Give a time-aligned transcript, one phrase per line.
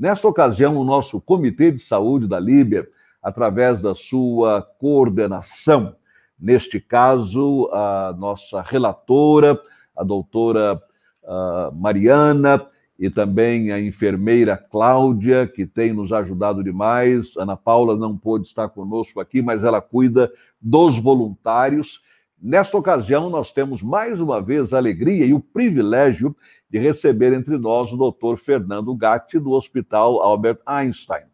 [0.00, 2.88] Nesta ocasião, o nosso Comitê de Saúde da Líbia,
[3.22, 5.94] através da sua coordenação,
[6.40, 9.60] neste caso, a nossa relatora,
[9.94, 10.82] a doutora
[11.22, 12.66] uh, Mariana,
[12.98, 17.36] e também a enfermeira Cláudia, que tem nos ajudado demais.
[17.36, 22.00] Ana Paula não pôde estar conosco aqui, mas ela cuida dos voluntários.
[22.42, 26.34] Nesta ocasião, nós temos mais uma vez a alegria e o privilégio
[26.70, 31.24] de receber entre nós o doutor Fernando Gatti, do Hospital Albert Einstein.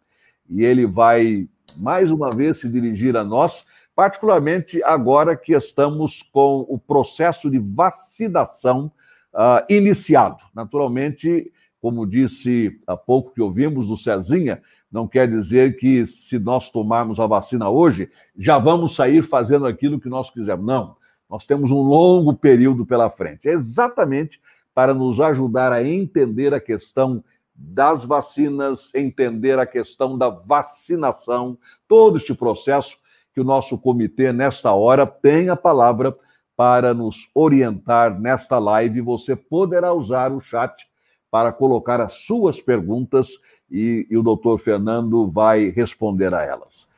[0.51, 3.65] E ele vai, mais uma vez, se dirigir a nós,
[3.95, 8.91] particularmente agora que estamos com o processo de vacinação
[9.33, 10.43] uh, iniciado.
[10.53, 16.71] Naturalmente, como disse há pouco que ouvimos do Cezinha, não quer dizer que se nós
[16.71, 18.09] tomarmos a vacina hoje,
[18.39, 20.67] já vamos sair fazendo aquilo que nós quisermos.
[20.67, 20.97] Não,
[21.29, 23.49] nós temos um longo período pela frente.
[23.49, 24.41] É exatamente
[24.75, 31.59] para nos ajudar a entender a questão das vacinas, entender a questão da vacinação,
[31.89, 32.99] todo este processo
[33.35, 36.17] que o nosso comitê, nesta hora, tem a palavra
[36.57, 39.01] para nos orientar nesta live.
[39.01, 40.87] Você poderá usar o chat
[41.31, 43.29] para colocar as suas perguntas
[43.71, 46.89] e, e o doutor Fernando vai responder a elas.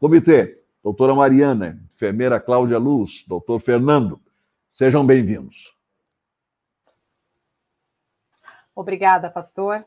[0.00, 4.20] Comitê, doutora Mariana, enfermeira Cláudia Luz, doutor Fernando,
[4.70, 5.74] sejam bem-vindos.
[8.74, 9.84] Obrigada, pastor.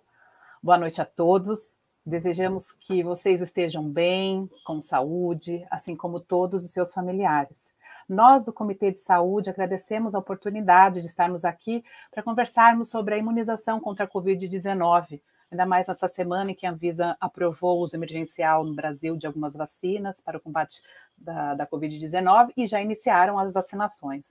[0.64, 1.78] Boa noite a todos.
[2.06, 7.74] Desejamos que vocês estejam bem, com saúde, assim como todos os seus familiares.
[8.08, 13.18] Nós, do Comitê de Saúde, agradecemos a oportunidade de estarmos aqui para conversarmos sobre a
[13.18, 15.20] imunização contra a Covid-19,
[15.52, 19.26] ainda mais nessa semana em que a Anvisa aprovou o uso emergencial no Brasil de
[19.26, 20.82] algumas vacinas para o combate
[21.18, 24.26] da, da Covid-19 e já iniciaram as vacinações.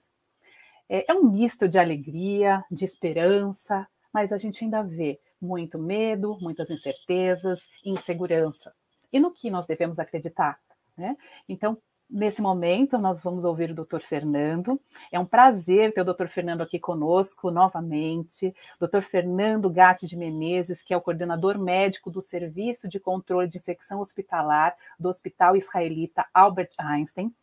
[0.88, 6.38] É, é um misto de alegria, de esperança, mas a gente ainda vê muito medo,
[6.40, 8.72] muitas incertezas, insegurança.
[9.12, 10.58] E no que nós devemos acreditar?
[10.96, 11.16] Né?
[11.48, 11.78] Então,
[12.08, 14.00] Nesse momento, nós vamos ouvir o Dr.
[14.00, 14.80] Fernando.
[15.10, 16.28] É um prazer ter o Dr.
[16.28, 18.54] Fernando aqui conosco novamente.
[18.80, 19.02] Dr.
[19.02, 24.00] Fernando Gatti de Menezes, que é o coordenador médico do Serviço de Controle de Infecção
[24.00, 27.34] Hospitalar do Hospital Israelita Albert Einstein,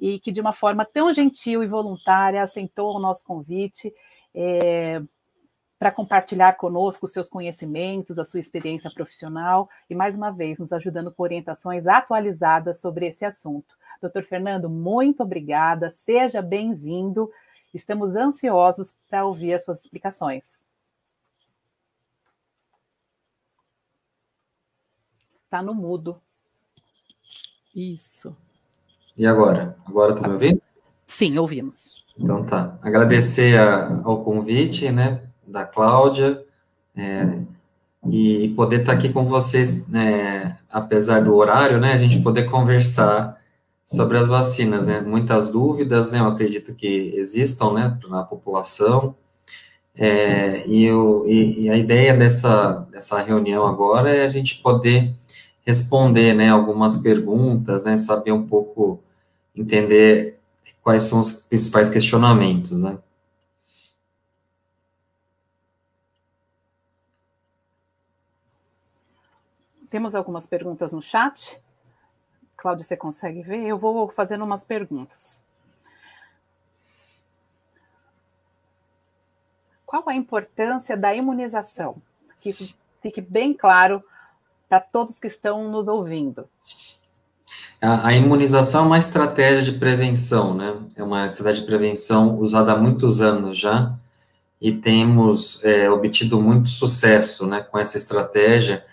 [0.00, 3.92] e que, de uma forma tão gentil e voluntária, aceitou o nosso convite.
[4.34, 5.02] É,
[5.78, 10.72] para compartilhar conosco os seus conhecimentos, a sua experiência profissional e, mais uma vez, nos
[10.72, 13.76] ajudando com orientações atualizadas sobre esse assunto.
[14.02, 17.30] Doutor Fernando, muito obrigada, seja bem-vindo.
[17.72, 20.44] Estamos ansiosos para ouvir as suas explicações.
[25.44, 26.20] Está no mudo.
[27.74, 28.36] Isso.
[29.16, 29.76] E agora?
[29.86, 30.60] Agora está me ouvindo?
[31.06, 32.04] Sim, ouvimos.
[32.18, 32.78] Então tá.
[32.82, 36.44] Agradecer a, ao convite, né, da Cláudia,
[36.96, 37.38] é,
[38.10, 42.44] e poder estar tá aqui com vocês, né, apesar do horário, né, a gente poder
[42.44, 43.38] conversar
[43.88, 45.00] sobre as vacinas, né?
[45.00, 46.20] Muitas dúvidas, né?
[46.20, 49.16] Eu acredito que existam, né, na população.
[49.96, 55.12] É, e, eu, e, e, a ideia dessa, dessa reunião agora é a gente poder
[55.66, 59.00] responder, né, algumas perguntas, né, saber um pouco,
[59.56, 60.38] entender
[60.82, 62.98] quais são os principais questionamentos, né.
[69.90, 71.58] Temos algumas perguntas no chat.
[72.56, 73.66] Cláudia, você consegue ver?
[73.66, 75.40] Eu vou fazendo umas perguntas.
[79.86, 81.96] Qual a importância da imunização?
[82.40, 84.02] Que isso fique bem claro
[84.68, 86.46] para todos que estão nos ouvindo.
[87.80, 90.76] A, a, imunização é uma estratégia de prevenção, né?
[90.96, 93.94] É uma estratégia de prevenção usada há muitos anos já
[94.60, 98.84] e temos é, obtido muito sucesso, né, com essa estratégia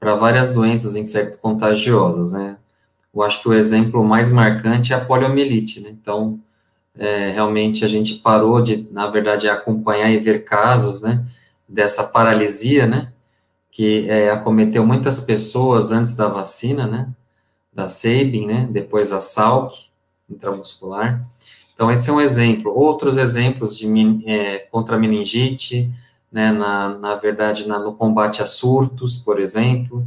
[0.00, 2.56] para várias doenças infecto-contagiosas, né?
[3.14, 5.90] eu acho que o exemplo mais marcante é a poliomielite, né?
[5.90, 6.38] Então,
[6.96, 11.24] é, realmente a gente parou de, na verdade, acompanhar e ver casos, né,
[11.68, 13.12] dessa paralisia, né,
[13.70, 17.08] que é, acometeu muitas pessoas antes da vacina, né,
[17.72, 19.74] da Sabin, né, depois a Salk,
[20.28, 21.24] intramuscular.
[21.74, 22.72] Então, esse é um exemplo.
[22.76, 23.88] Outros exemplos de
[24.26, 25.90] é, contra meningite,
[26.30, 30.06] né, na, na verdade, na, no combate a surtos, por exemplo,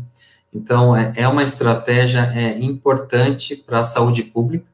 [0.54, 4.66] então, é, é uma estratégia é, importante para a saúde pública,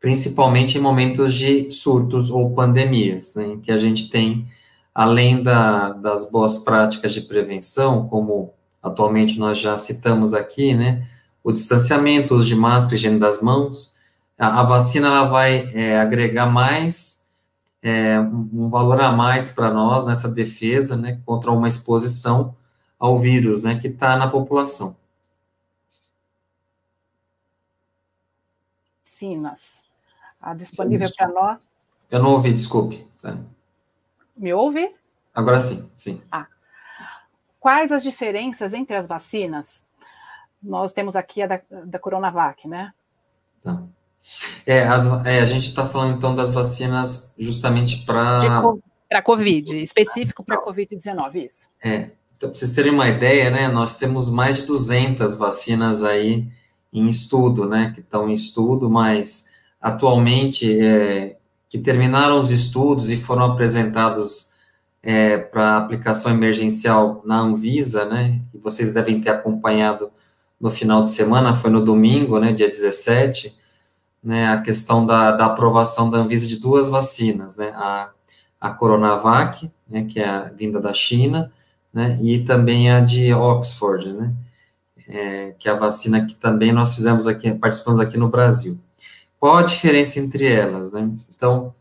[0.00, 4.46] principalmente em momentos de surtos ou pandemias, né, que a gente tem,
[4.94, 8.52] além da, das boas práticas de prevenção, como
[8.82, 11.06] atualmente nós já citamos aqui, né,
[11.42, 13.94] o distanciamento, o uso de máscara, higiene das mãos,
[14.36, 17.25] a, a vacina ela vai é, agregar mais,
[17.86, 22.56] é, um valor a mais para nós nessa defesa, né, contra uma exposição
[22.98, 24.96] ao vírus, né, que está na população.
[29.04, 29.84] Vacinas.
[30.40, 31.60] A disponível para nós.
[32.10, 33.08] Eu não ouvi, desculpe.
[34.36, 34.94] Me ouve?
[35.34, 36.22] Agora sim, sim.
[36.30, 36.46] Ah.
[37.58, 39.84] Quais as diferenças entre as vacinas?
[40.62, 42.92] Nós temos aqui a da, da Coronavac, né?
[43.62, 43.82] Tá.
[44.66, 48.62] É, as, é, a gente está falando então das vacinas justamente para.
[49.08, 51.68] Para Covid, específico para Covid-19, isso.
[51.80, 52.10] É.
[52.36, 56.46] Então, para vocês terem uma ideia, né, nós temos mais de 200 vacinas aí
[56.92, 61.36] em estudo, né, que estão em estudo, mas atualmente é,
[61.68, 64.54] que terminaram os estudos e foram apresentados
[65.02, 70.10] é, para aplicação emergencial na Anvisa, né, e vocês devem ter acompanhado
[70.60, 73.56] no final de semana, foi no domingo, né, dia 17,
[74.26, 78.10] né, a questão da, da aprovação da Anvisa de duas vacinas, né, a,
[78.60, 81.52] a Coronavac, né, que é a vinda da China,
[81.94, 84.34] né, e também a de Oxford, né,
[85.06, 88.76] é, que é a vacina que também nós fizemos aqui, participamos aqui no Brasil.
[89.38, 91.08] Qual a diferença entre elas, né?
[91.32, 91.72] Então,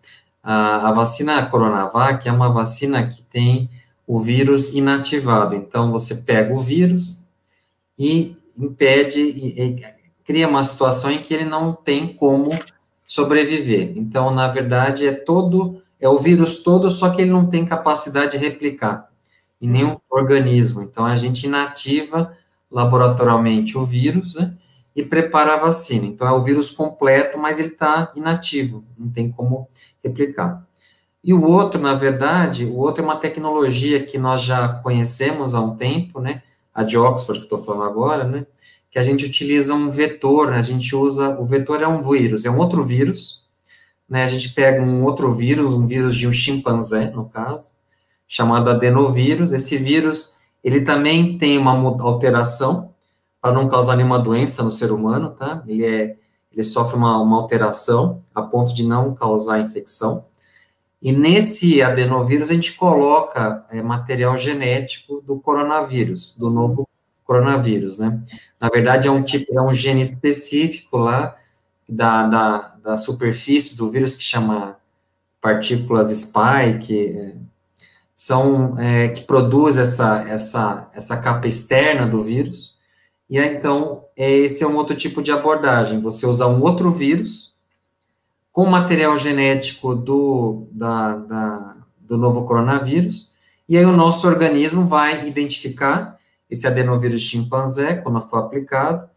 [0.43, 3.67] a, a vacina Coronavac é uma vacina que tem
[4.05, 5.55] o vírus inativado.
[5.55, 7.23] Então, você pega o vírus
[7.97, 9.94] e impede, e, e,
[10.25, 12.51] cria uma situação em que ele não tem como
[13.05, 13.93] sobreviver.
[13.95, 18.31] Então, na verdade, é todo, é o vírus todo, só que ele não tem capacidade
[18.31, 19.09] de replicar
[19.61, 20.81] em nenhum organismo.
[20.81, 22.35] Então, a gente inativa
[22.71, 24.53] laboratorialmente o vírus, né,
[24.95, 26.05] e prepara a vacina.
[26.05, 29.67] Então, é o vírus completo, mas ele está inativo, não tem como
[30.03, 30.65] replicar.
[31.23, 35.59] E o outro, na verdade, o outro é uma tecnologia que nós já conhecemos há
[35.59, 36.41] um tempo, né,
[36.73, 38.45] a de Oxford, que estou falando agora, né,
[38.95, 42.45] que a gente utiliza um vetor, né, a gente usa, o vetor é um vírus,
[42.45, 43.45] é um outro vírus,
[44.07, 47.73] né, a gente pega um outro vírus, um vírus de um chimpanzé, no caso,
[48.25, 49.51] chamado adenovírus.
[49.51, 52.93] Esse vírus, ele também tem uma alteração
[53.41, 55.61] para não causar nenhuma doença no ser humano, tá?
[55.67, 56.15] Ele é,
[56.49, 60.23] ele sofre uma, uma alteração a ponto de não causar infecção.
[61.01, 66.87] E nesse adenovírus a gente coloca é, material genético do coronavírus, do novo
[67.25, 68.21] coronavírus, né?
[68.61, 71.35] Na verdade é um tipo, é um gene específico lá
[71.89, 74.77] da, da, da superfície do vírus que chama
[75.41, 77.35] partículas spike, é,
[78.15, 82.77] são é, que produz essa, essa, essa capa externa do vírus.
[83.29, 85.99] E aí, então, é, esse é um outro tipo de abordagem.
[85.99, 87.55] Você usar um outro vírus
[88.51, 93.33] com material genético do, da, da, do novo coronavírus,
[93.67, 96.17] e aí o nosso organismo vai identificar
[96.55, 99.09] esse adenovírus chimpanzé, quando for aplicado,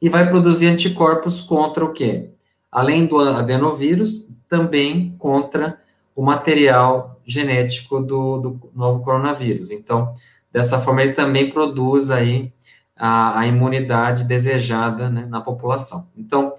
[0.00, 2.30] e vai produzir anticorpos contra o quê?
[2.70, 5.78] Além do adenovírus, também contra
[6.14, 9.70] o material genético do, do novo coronavírus.
[9.70, 10.12] Então,
[10.52, 12.52] dessa forma, ele também produz aí
[12.96, 16.08] a, a imunidade desejada né, na população.
[16.16, 16.52] Então,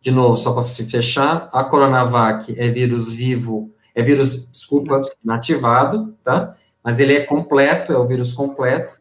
[0.00, 6.54] de novo, só para fechar, a Coronavac é vírus vivo, é vírus, desculpa, nativado, tá?
[6.84, 8.97] Mas ele é completo, é o vírus completo.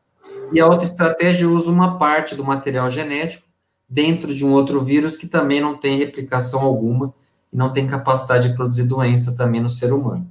[0.51, 3.45] E a outra estratégia usa uma parte do material genético
[3.89, 7.13] dentro de um outro vírus que também não tem replicação alguma
[7.51, 10.29] e não tem capacidade de produzir doença também no ser humano.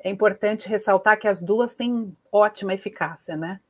[0.00, 3.60] É importante ressaltar que as duas têm ótima eficácia, né?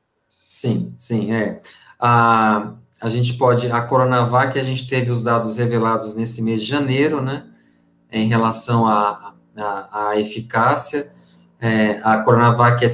[0.47, 1.61] Sim, sim, é.
[1.99, 6.67] A, a gente pode, a Coronavac, a gente teve os dados revelados nesse mês de
[6.67, 7.47] janeiro, né,
[8.11, 11.11] em relação à a, a, a, eficácia.
[11.61, 12.89] É, a Coronavac é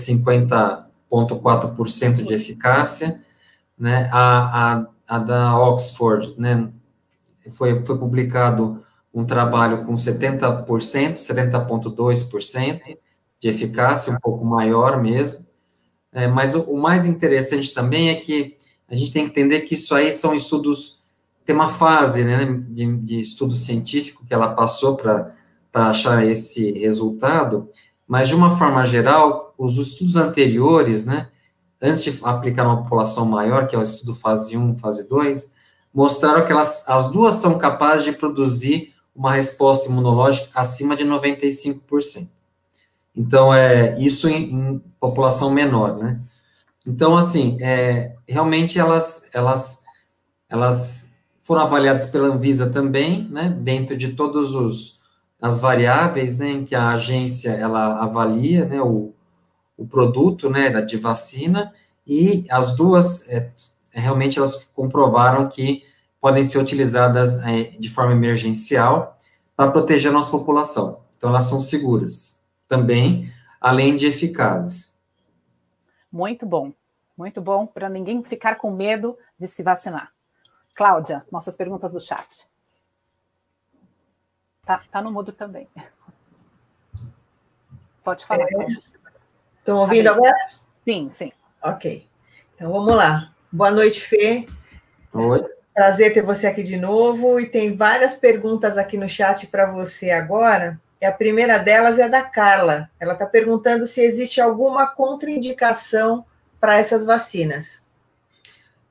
[1.23, 3.23] 50,4% de eficácia,
[3.77, 6.69] né, a, a, a da Oxford, né,
[7.51, 12.97] foi, foi publicado um trabalho com 70%, 70,2%
[13.39, 15.45] de eficácia, um pouco maior mesmo.
[16.11, 18.57] É, mas o, o, mais interessante também é que
[18.89, 21.03] a gente tem que entender que isso aí são estudos,
[21.45, 25.33] tem uma fase né, de, de estudo científico que ela passou para
[25.73, 27.69] achar esse resultado,
[28.07, 31.29] mas de uma forma geral, os estudos anteriores, né,
[31.81, 35.53] antes de aplicar uma população maior, que é o estudo fase 1, fase 2,
[35.93, 42.29] mostraram que elas, as duas são capazes de produzir uma resposta imunológica acima de 95%.
[43.15, 46.19] Então, é isso em, em população menor, né?
[46.85, 49.85] Então, assim, é, realmente elas, elas,
[50.49, 53.57] elas foram avaliadas pela Anvisa também, né?
[53.61, 54.95] Dentro de todos os
[55.41, 59.13] as variáveis, né, em que a agência ela avalia, né, o,
[59.77, 61.73] o produto, né, da de vacina
[62.07, 63.51] e as duas é,
[63.91, 65.85] realmente elas comprovaram que
[66.19, 69.17] podem ser utilizadas é, de forma emergencial
[69.55, 71.03] para proteger a nossa população.
[71.17, 75.01] Então, elas são seguras também, além de eficazes.
[76.11, 76.73] Muito bom.
[77.17, 80.11] Muito bom, para ninguém ficar com medo de se vacinar.
[80.75, 82.45] Cláudia, nossas perguntas do chat.
[84.65, 85.67] Tá, tá no mudo também.
[88.03, 88.47] Pode falar.
[89.65, 90.37] Estão ouvindo agora?
[90.83, 91.31] Sim, sim.
[91.63, 92.05] Ok.
[92.53, 93.31] Então vamos lá.
[93.51, 94.45] Boa noite, Fê.
[95.11, 95.43] Oi.
[95.73, 97.39] Prazer ter você aqui de novo.
[97.39, 100.79] E tem várias perguntas aqui no chat para você agora.
[101.01, 102.91] E a primeira delas é da Carla.
[102.99, 106.23] Ela está perguntando se existe alguma contraindicação
[106.61, 107.81] para essas vacinas.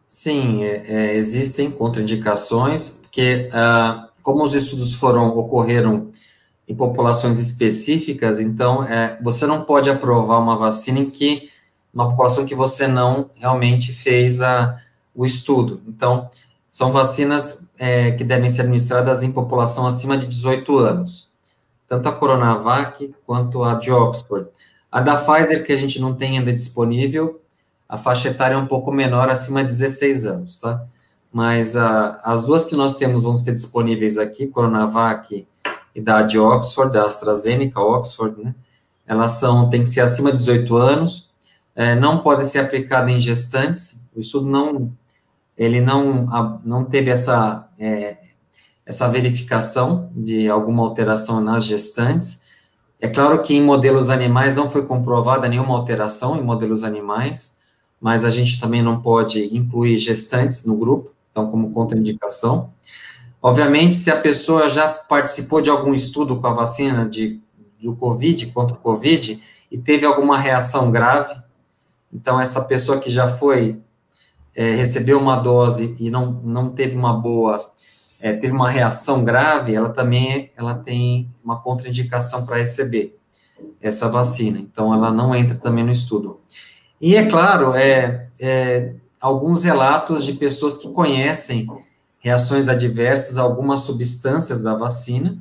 [0.09, 6.11] Sim, é, é, existem contraindicações, porque ah, como os estudos foram ocorreram
[6.66, 11.50] em populações específicas, então é, você não pode aprovar uma vacina em que
[11.92, 14.80] uma população que você não realmente fez a,
[15.14, 15.80] o estudo.
[15.87, 16.28] Então,
[16.68, 21.33] são vacinas é, que devem ser administradas em população acima de 18 anos,
[21.87, 24.49] tanto a Coronavac quanto a de Oxford.
[24.90, 27.40] A da Pfizer, que a gente não tem ainda disponível,
[27.88, 30.85] a faixa etária é um pouco menor, acima de 16 anos, tá?
[31.33, 35.47] Mas a, as duas que nós temos, vamos ter disponíveis aqui, Coronavac
[35.95, 38.55] e da de Oxford, da AstraZeneca, Oxford, né?
[39.07, 41.31] Elas são, tem que ser acima de 18 anos,
[41.77, 44.93] é, não pode ser aplicada em gestantes, o estudo não,
[45.57, 48.17] ele não, não teve essa, é,
[48.87, 52.45] essa verificação de alguma alteração nas gestantes,
[53.01, 57.61] é claro que em modelos animais não foi comprovada nenhuma alteração em modelos animais,
[58.01, 62.73] mas a gente também não pode incluir gestantes no grupo, então, como contraindicação.
[63.45, 67.43] Obviamente, se a pessoa já participou de algum estudo com a vacina de,
[67.79, 69.39] do Covid, contra o Covid,
[69.71, 71.35] e teve alguma reação grave,
[72.11, 73.79] então, essa pessoa que já foi,
[74.57, 77.71] é, recebeu uma dose e não, não teve uma boa,
[78.19, 83.15] é, teve uma reação grave, ela também ela tem uma contraindicação para receber
[83.79, 84.59] essa vacina.
[84.59, 86.41] Então, ela não entra também no estudo.
[86.99, 91.67] E, é claro, é, é alguns relatos de pessoas que conhecem
[92.25, 95.37] reações adversas a algumas substâncias da vacina,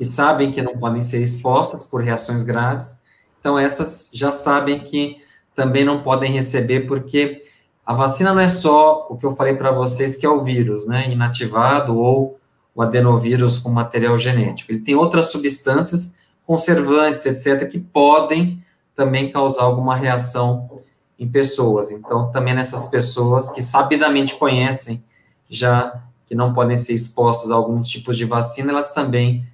[0.00, 3.02] e sabem que não podem ser expostas por reações graves.
[3.38, 5.18] Então, essas já sabem que
[5.54, 7.44] também não podem receber, porque
[7.84, 10.86] a vacina não é só o que eu falei para vocês, que é o vírus,
[10.86, 12.38] né, inativado ou
[12.74, 14.72] o adenovírus com material genético.
[14.72, 18.64] Ele tem outras substâncias, conservantes, etc., que podem
[18.96, 20.70] também causar alguma reação
[21.18, 21.90] em pessoas.
[21.90, 25.06] Então, também nessas pessoas que sabidamente conhecem
[25.48, 29.46] já que não podem ser expostas a alguns tipos de vacina, elas também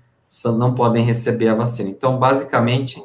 [0.44, 1.90] não podem receber a vacina.
[1.90, 3.02] Então, basicamente,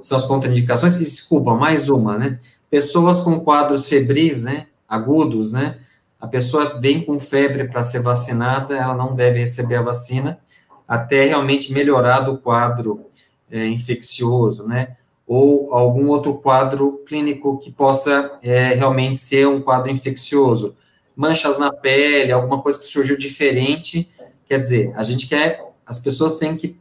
[0.00, 2.38] são as contraindicações, desculpa, mais uma, né?
[2.70, 5.78] Pessoas com quadros febris, né, agudos, né?
[6.20, 10.38] A pessoa vem com febre para ser vacinada, ela não deve receber a vacina
[10.86, 13.06] até realmente melhorar do quadro
[13.50, 14.96] é, infeccioso, né?
[15.26, 20.74] Ou algum outro quadro clínico que possa é, realmente ser um quadro infeccioso.
[21.16, 24.10] Manchas na pele, alguma coisa que surgiu diferente.
[24.46, 26.76] Quer dizer, a gente quer, as pessoas têm que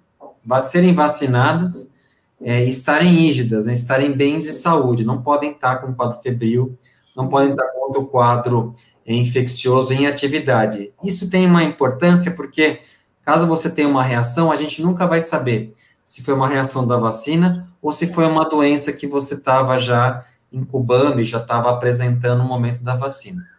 [0.61, 1.93] serem vacinadas
[2.43, 6.77] é, estarem rígidas, né, estarem bens de saúde, não podem estar com quadro febril,
[7.15, 8.73] não podem estar com outro quadro
[9.05, 10.93] é, infeccioso em atividade.
[11.03, 12.79] Isso tem uma importância porque,
[13.23, 15.73] caso você tenha uma reação, a gente nunca vai saber
[16.05, 20.25] se foi uma reação da vacina ou se foi uma doença que você estava já
[20.51, 23.52] incubando e já estava apresentando no momento da vacina.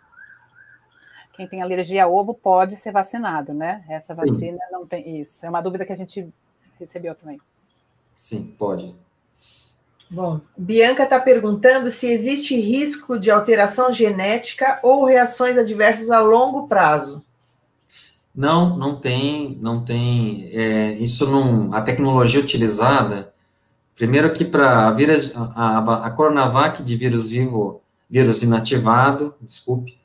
[1.36, 3.84] Quem tem alergia a ovo pode ser vacinado, né?
[3.88, 4.72] Essa vacina Sim.
[4.72, 5.44] não tem isso.
[5.44, 6.28] É uma dúvida que a gente
[6.78, 7.40] recebeu também.
[8.14, 8.94] Sim, pode.
[10.08, 16.68] Bom, Bianca está perguntando se existe risco de alteração genética ou reações adversas a longo
[16.68, 17.20] prazo.
[18.32, 20.50] Não, não tem, não tem.
[20.52, 21.74] É, isso não.
[21.74, 23.32] A tecnologia utilizada,
[23.96, 30.03] primeiro que para a, a, a Coronavac de vírus vivo, vírus inativado, desculpe,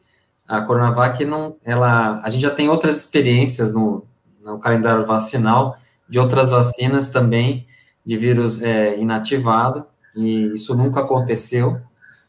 [0.50, 4.03] a Coronavac não, ela, a gente já tem outras experiências no,
[4.44, 5.77] no calendário vacinal
[6.10, 7.68] de outras vacinas também
[8.03, 11.79] de vírus é, inativado, e isso nunca aconteceu,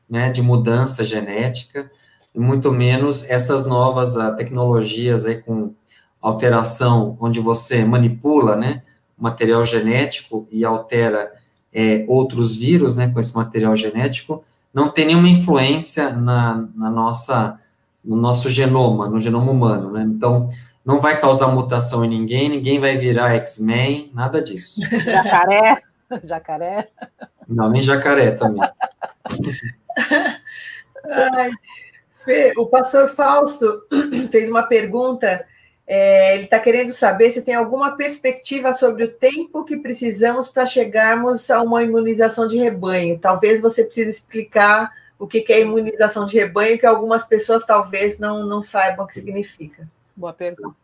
[0.08, 1.90] né, de mudança genética,
[2.34, 5.72] e muito menos essas novas uh, tecnologias aí com
[6.20, 8.82] alteração, onde você manipula, né,
[9.16, 11.32] material genético e altera
[11.72, 17.58] é, outros vírus, né, com esse material genético, não tem nenhuma influência na, na nossa,
[18.04, 20.48] no nosso genoma, no genoma humano, né, então,
[20.84, 24.80] não vai causar mutação em ninguém, ninguém vai virar X-Men, nada disso.
[25.04, 25.82] Jacaré?
[26.22, 26.88] Jacaré?
[27.46, 28.68] Não, nem jacaré também.
[31.04, 31.50] Ai,
[32.24, 33.82] Fê, o pastor Fausto
[34.30, 35.44] fez uma pergunta.
[35.86, 40.64] É, ele está querendo saber se tem alguma perspectiva sobre o tempo que precisamos para
[40.64, 43.18] chegarmos a uma imunização de rebanho.
[43.18, 48.46] Talvez você precise explicar o que é imunização de rebanho, que algumas pessoas talvez não,
[48.46, 49.86] não saibam o que significa.
[50.16, 50.74] Boa pergunta.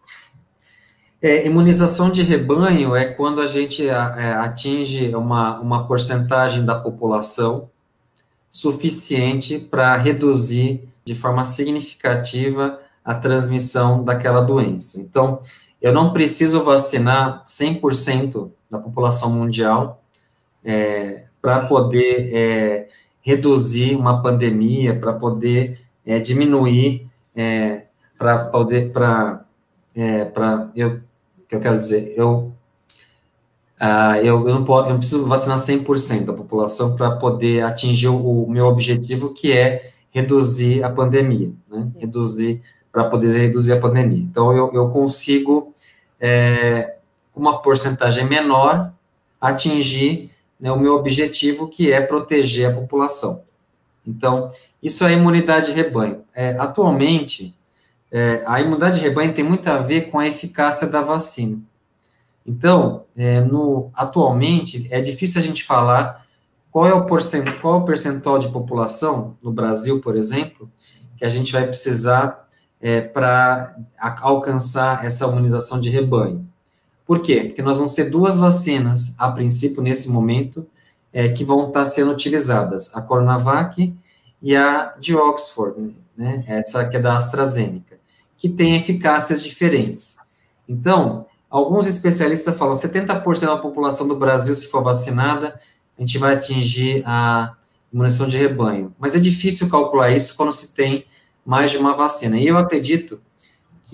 [1.22, 7.70] É, imunização de rebanho é quando a gente é, atinge uma, uma porcentagem da população
[8.50, 15.00] suficiente para reduzir de forma significativa a transmissão daquela doença.
[15.00, 15.40] Então,
[15.80, 20.02] eu não preciso vacinar 100% da população mundial
[20.62, 22.88] é, para poder é,
[23.26, 29.44] reduzir uma pandemia, para poder é, diminuir, é, para poder, para,
[29.96, 31.00] é, para, eu,
[31.48, 32.52] que eu quero dizer, eu,
[33.80, 38.06] ah, eu, eu, não posso, eu não preciso vacinar 100% da população para poder atingir
[38.06, 43.80] o, o, meu objetivo, que é reduzir a pandemia, né, reduzir, para poder reduzir a
[43.80, 44.22] pandemia.
[44.22, 45.74] Então, eu, eu consigo,
[46.20, 46.94] é,
[47.34, 48.92] uma porcentagem menor,
[49.40, 53.44] atingir né, o meu objetivo, que é proteger a população.
[54.06, 54.48] Então,
[54.82, 56.22] isso é imunidade de rebanho.
[56.34, 57.56] É, atualmente,
[58.10, 61.60] é, a imunidade de rebanho tem muito a ver com a eficácia da vacina.
[62.46, 66.24] Então, é, no, atualmente, é difícil a gente falar
[66.70, 70.70] qual é, o qual é o percentual de população, no Brasil, por exemplo,
[71.16, 72.46] que a gente vai precisar
[72.80, 73.74] é, para
[74.20, 76.46] alcançar essa imunização de rebanho.
[77.06, 77.44] Por quê?
[77.44, 80.66] Porque nós vamos ter duas vacinas, a princípio, nesse momento,
[81.12, 83.96] é, que vão estar sendo utilizadas, a Coronavac
[84.42, 87.98] e a de Oxford, né, essa que é da AstraZeneca,
[88.36, 90.16] que tem eficácias diferentes.
[90.68, 95.60] Então, alguns especialistas falam 70% da população do Brasil, se for vacinada,
[95.96, 97.54] a gente vai atingir a
[97.92, 98.94] imunização de rebanho.
[98.98, 101.06] Mas é difícil calcular isso quando se tem
[101.44, 102.36] mais de uma vacina.
[102.36, 103.20] E eu acredito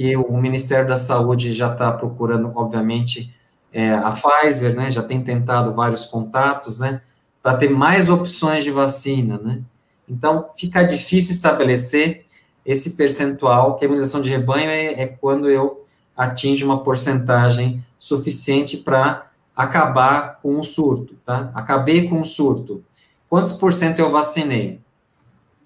[0.03, 3.33] que o Ministério da Saúde já está procurando, obviamente,
[3.73, 7.01] é, a Pfizer, né, já tem tentado vários contatos, né,
[7.41, 9.61] para ter mais opções de vacina, né.
[10.09, 12.25] Então, fica difícil estabelecer
[12.67, 18.79] esse percentual, que a imunização de rebanho é, é quando eu atinjo uma porcentagem suficiente
[18.79, 21.53] para acabar com o surto, tá?
[21.55, 22.83] Acabei com o surto.
[23.29, 24.81] Quantos por cento eu vacinei?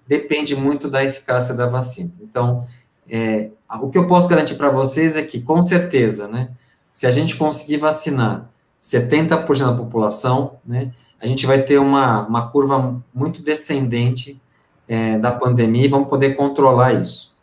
[0.07, 2.11] Depende muito da eficácia da vacina.
[2.21, 2.67] Então,
[3.09, 6.49] é, o que eu posso garantir para vocês é que, com certeza, né,
[6.91, 8.49] se a gente conseguir vacinar
[8.81, 14.41] 70% da população, né, a gente vai ter uma, uma curva muito descendente
[14.87, 17.35] é, da pandemia e vamos poder controlar isso.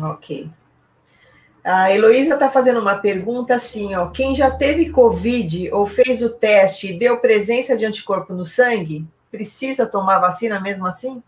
[0.00, 0.50] Ok.
[1.64, 4.06] A Heloísa está fazendo uma pergunta assim, ó.
[4.08, 9.06] Quem já teve Covid ou fez o teste e deu presença de anticorpo no sangue,
[9.30, 11.22] precisa tomar vacina mesmo assim?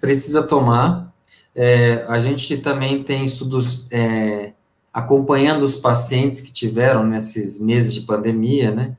[0.00, 1.12] Precisa tomar.
[1.54, 4.52] É, a gente também tem estudos é,
[4.92, 8.96] acompanhando os pacientes que tiveram nesses meses de pandemia, né?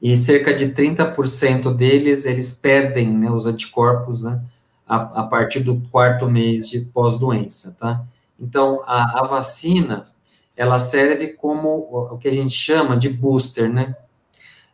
[0.00, 4.40] E cerca de 30% deles, eles perdem né, os anticorpos, né?
[4.88, 8.02] A, a partir do quarto mês de pós-doença, tá?
[8.38, 10.08] Então, a, a vacina,
[10.56, 13.94] ela serve como o que a gente chama de booster, né?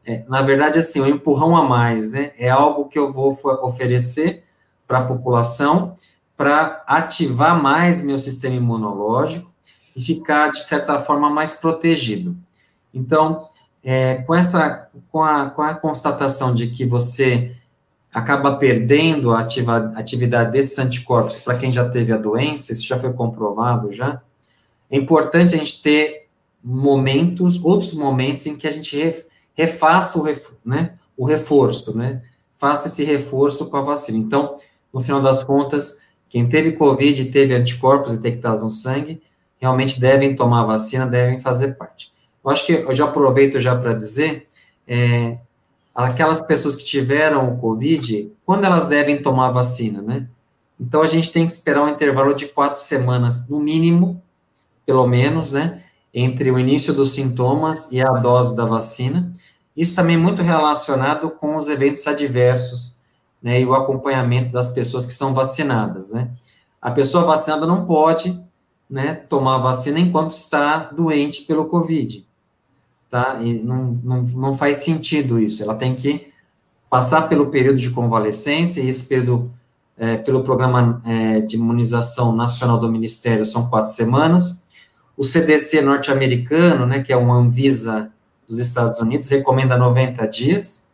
[0.04, 2.32] É, na verdade, assim, um empurrão a mais, né?
[2.38, 4.45] É algo que eu vou oferecer
[4.86, 5.96] para a população
[6.36, 9.50] para ativar mais meu sistema imunológico
[9.96, 12.36] e ficar, de certa forma, mais protegido.
[12.92, 13.46] Então,
[13.82, 17.56] é, com, essa, com, a, com a constatação de que você
[18.12, 22.98] acaba perdendo a ativa, atividade desses anticorpos para quem já teve a doença, isso já
[22.98, 24.20] foi comprovado já,
[24.90, 26.26] é importante a gente ter
[26.62, 32.22] momentos, outros momentos em que a gente refaça o, ref, né, o reforço, né,
[32.54, 34.18] faça esse reforço com a vacina.
[34.18, 34.56] Então,
[34.96, 39.20] no final das contas, quem teve Covid e teve anticorpos detectados no sangue,
[39.60, 42.10] realmente devem tomar vacina, devem fazer parte.
[42.42, 44.48] Eu acho que eu já aproveito já para dizer,
[44.88, 45.36] é,
[45.94, 50.26] aquelas pessoas que tiveram o Covid, quando elas devem tomar vacina, né?
[50.80, 54.22] Então, a gente tem que esperar um intervalo de quatro semanas, no mínimo,
[54.86, 55.82] pelo menos, né?
[56.14, 59.30] Entre o início dos sintomas e a dose da vacina.
[59.76, 62.95] Isso também é muito relacionado com os eventos adversos
[63.42, 66.30] né, e o acompanhamento das pessoas que são vacinadas, né.
[66.80, 68.40] A pessoa vacinada não pode,
[68.88, 72.26] né, tomar a vacina enquanto está doente pelo Covid,
[73.10, 73.40] tá?
[73.42, 76.28] E não, não, não faz sentido isso, ela tem que
[76.88, 79.50] passar pelo período de convalescência, e esse período,
[79.98, 84.66] é, pelo programa é, de imunização nacional do Ministério, são quatro semanas,
[85.16, 88.12] o CDC norte-americano, né, que é uma Anvisa
[88.48, 90.85] dos Estados Unidos, recomenda 90 dias,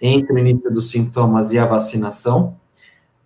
[0.00, 2.56] entre o início dos sintomas e a vacinação.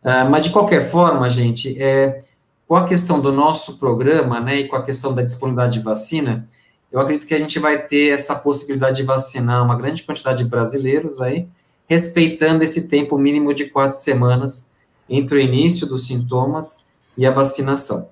[0.02, 2.20] Uh, mas, de qualquer forma, gente, é,
[2.66, 6.48] com a questão do nosso programa, né, e com a questão da disponibilidade de vacina,
[6.90, 10.48] eu acredito que a gente vai ter essa possibilidade de vacinar uma grande quantidade de
[10.48, 11.48] brasileiros aí,
[11.88, 14.70] respeitando esse tempo mínimo de quatro semanas
[15.08, 18.10] entre o início dos sintomas e a vacinação.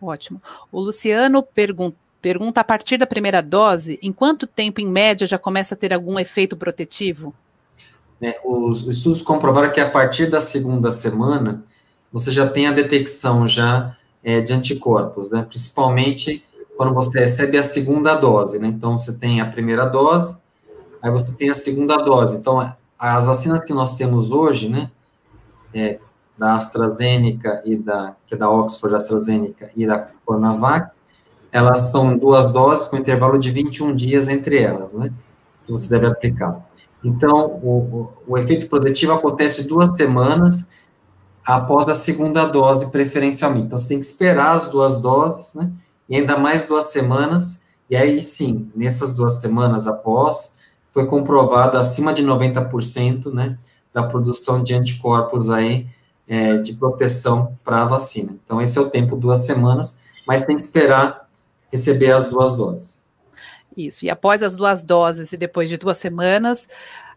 [0.00, 0.42] Ótimo.
[0.70, 5.36] O Luciano pergunta, pergunta a partir da primeira dose, em quanto tempo, em média, já
[5.36, 7.34] começa a ter algum efeito protetivo?
[8.20, 11.64] É, os, os estudos comprovaram que a partir da segunda semana,
[12.12, 15.44] você já tem a detecção já é, de anticorpos, né?
[15.46, 16.44] Principalmente
[16.76, 18.68] quando você recebe a segunda dose, né?
[18.68, 20.40] Então, você tem a primeira dose,
[21.02, 22.38] aí você tem a segunda dose.
[22.38, 24.88] Então, as vacinas que nós temos hoje, né?
[25.74, 25.98] É,
[26.38, 30.90] da AstraZeneca e da, que é da Oxford AstraZeneca e da Coronavac,
[31.52, 35.12] elas são duas doses com intervalo de 21 dias entre elas, né?
[35.66, 36.66] Que você deve aplicar.
[37.04, 40.70] Então, o, o, efeito protetivo acontece duas semanas
[41.44, 43.66] após a segunda dose, preferencialmente.
[43.66, 45.70] Então, você tem que esperar as duas doses, né?
[46.08, 50.58] E ainda mais duas semanas, e aí sim, nessas duas semanas após,
[50.90, 53.58] foi comprovado acima de 90%, né?
[53.92, 55.86] Da produção de anticorpos aí,
[56.26, 58.38] é, de proteção para a vacina.
[58.42, 61.21] Então, esse é o tempo, duas semanas, mas tem que esperar
[61.72, 63.06] receber as duas doses.
[63.76, 66.68] Isso, e após as duas doses e depois de duas semanas,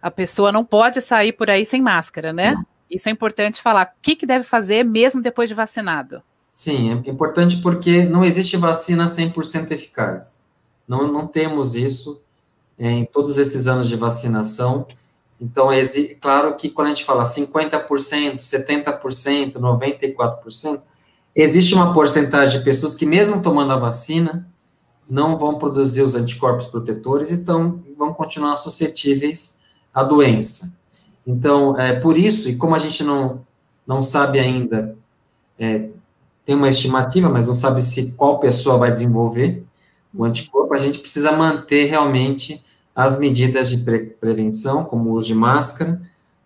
[0.01, 2.53] a pessoa não pode sair por aí sem máscara, né?
[2.53, 2.65] Não.
[2.89, 3.93] Isso é importante falar.
[3.97, 6.21] O que, que deve fazer mesmo depois de vacinado?
[6.51, 10.41] Sim, é importante porque não existe vacina 100% eficaz.
[10.87, 12.23] Não, não temos isso
[12.77, 14.87] é, em todos esses anos de vacinação.
[15.41, 15.83] Então, é
[16.21, 20.81] claro que quando a gente fala 50%, 70%, 94%,
[21.35, 24.47] existe uma porcentagem de pessoas que, mesmo tomando a vacina,
[25.09, 29.61] não vão produzir os anticorpos protetores e então vão continuar suscetíveis
[29.93, 30.77] à doença.
[31.27, 33.41] Então, é por isso, e como a gente não,
[33.85, 34.95] não sabe ainda,
[35.59, 35.89] é,
[36.45, 39.63] tem uma estimativa, mas não sabe se qual pessoa vai desenvolver
[40.13, 42.63] o anticorpo, a gente precisa manter realmente
[42.95, 46.01] as medidas de pre prevenção, como o uso de máscara,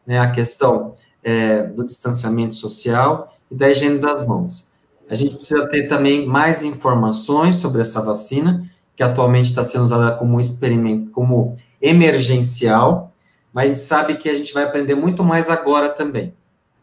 [0.07, 4.68] né, a questão é, do distanciamento social e da higiene das mãos.
[5.09, 10.15] A gente precisa ter também mais informações sobre essa vacina, que atualmente está sendo usada
[10.15, 13.11] como experimento, como emergencial,
[13.51, 16.33] mas a gente sabe que a gente vai aprender muito mais agora também,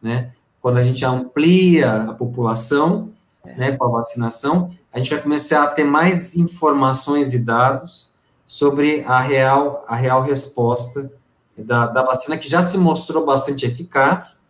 [0.02, 0.32] né?
[0.60, 3.10] Quando a gente amplia a população,
[3.56, 8.12] né, com a vacinação, a gente vai começar a ter mais informações e dados
[8.44, 11.12] sobre a real, a real resposta
[11.56, 14.46] da, da vacina, que já se mostrou bastante eficaz,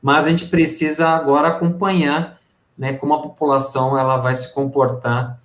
[0.00, 2.37] mas a gente precisa agora acompanhar
[2.78, 5.38] né, como a população ela vai se comportar.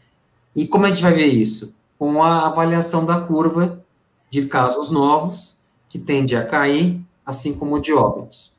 [0.56, 1.76] E como a gente vai ver isso?
[1.98, 3.84] Com a avaliação da curva
[4.30, 5.58] de casos novos,
[5.90, 8.54] que tende a cair, assim como de óbitos.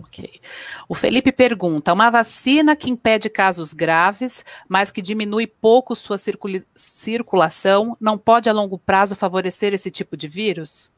[0.00, 0.40] Ok.
[0.88, 6.16] O Felipe pergunta: uma vacina que impede casos graves, mas que diminui pouco sua
[6.74, 10.92] circulação, não pode a longo prazo favorecer esse tipo de vírus?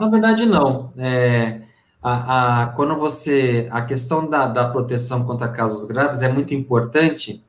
[0.00, 0.90] Na verdade, não.
[0.96, 1.62] É,
[2.08, 3.68] a, a, quando você.
[3.70, 7.44] A questão da, da proteção contra casos graves é muito importante,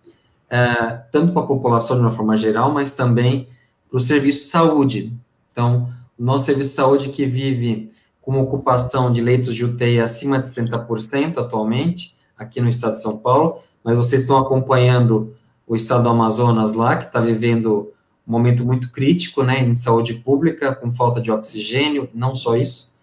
[0.50, 3.48] é, tanto para a população de uma forma geral, mas também
[3.90, 5.14] para o serviço de saúde.
[5.52, 7.92] Então, o nosso serviço de saúde que vive
[8.22, 13.18] com ocupação de leitos de UTI acima de 60% atualmente, aqui no estado de São
[13.18, 15.34] Paulo, mas vocês estão acompanhando
[15.66, 17.92] o estado do Amazonas lá, que está vivendo
[18.28, 22.94] um momento muito crítico, né, em saúde pública, com falta de oxigênio, não só isso,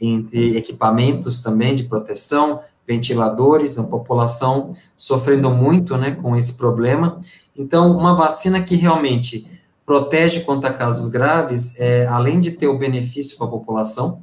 [0.00, 7.20] entre equipamentos também de proteção, ventiladores, a população sofrendo muito, né, com esse problema.
[7.56, 9.50] Então, uma vacina que realmente
[9.84, 14.22] protege contra casos graves, é, além de ter o benefício para a população,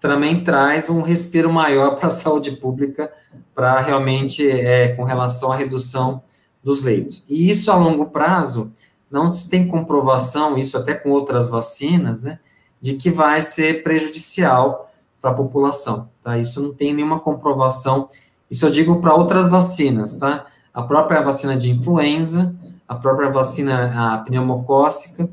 [0.00, 3.12] também traz um respiro maior para a saúde pública,
[3.54, 6.22] para realmente, é, com relação à redução
[6.62, 7.24] dos leitos.
[7.28, 8.72] E isso a longo prazo,
[9.10, 12.38] não se tem comprovação, isso até com outras vacinas, né,
[12.80, 14.90] de que vai ser prejudicial
[15.24, 16.36] para a população, tá?
[16.36, 18.10] Isso não tem nenhuma comprovação,
[18.50, 20.44] isso eu digo para outras vacinas, tá?
[20.72, 22.54] A própria vacina de influenza,
[22.86, 25.26] a própria vacina a pneumocócica,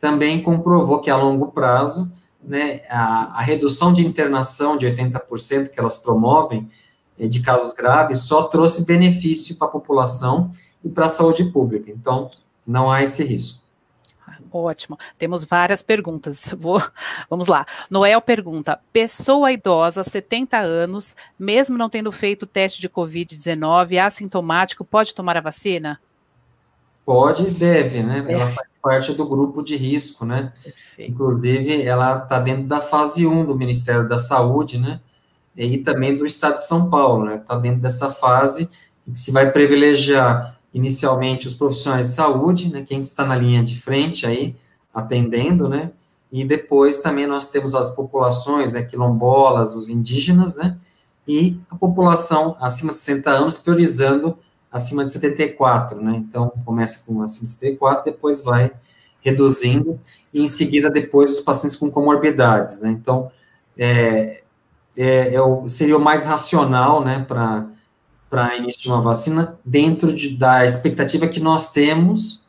[0.00, 2.10] também comprovou que a longo prazo
[2.42, 6.70] né, a, a redução de internação de 80% que elas promovem
[7.18, 10.50] eh, de casos graves só trouxe benefício para a população
[10.82, 11.90] e para a saúde pública.
[11.90, 12.30] Então,
[12.66, 13.62] não há esse risco.
[14.56, 14.96] Ótimo.
[15.18, 16.54] Temos várias perguntas.
[16.56, 16.80] Vou,
[17.28, 17.66] vamos lá.
[17.90, 25.12] Noel pergunta: pessoa idosa, 70 anos, mesmo não tendo feito teste de Covid-19, assintomático, pode
[25.12, 26.00] tomar a vacina?
[27.04, 28.24] Pode e deve, né?
[28.28, 30.52] Ela faz parte do grupo de risco, né?
[30.62, 31.10] Perfeito.
[31.10, 35.00] Inclusive, ela está dentro da fase 1 do Ministério da Saúde, né?
[35.56, 37.36] E também do Estado de São Paulo, né?
[37.36, 38.70] Está dentro dessa fase
[39.04, 42.82] que se vai privilegiar inicialmente os profissionais de saúde, né?
[42.82, 44.56] Quem está na linha de frente aí,
[44.92, 45.92] atendendo, né?
[46.34, 50.76] e depois também nós temos as populações, né, quilombolas, os indígenas, né,
[51.28, 54.36] e a população acima de 60 anos priorizando
[54.70, 58.72] acima de 74, né, então começa com acima de 74, depois vai
[59.20, 60.00] reduzindo,
[60.32, 63.30] e em seguida depois os pacientes com comorbidades, né, então
[63.78, 64.42] é,
[64.96, 67.64] é, é seria o mais racional, né, para
[68.34, 72.48] para início de uma vacina dentro de, da expectativa que nós temos,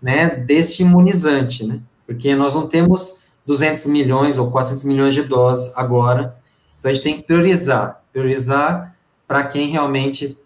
[0.00, 5.74] né, deste imunizante, né, porque nós não temos 200 milhões ou 400 milhões de doses
[5.74, 6.36] agora,
[6.78, 8.94] então a gente tem que priorizar, priorizar
[9.26, 10.36] para quem realmente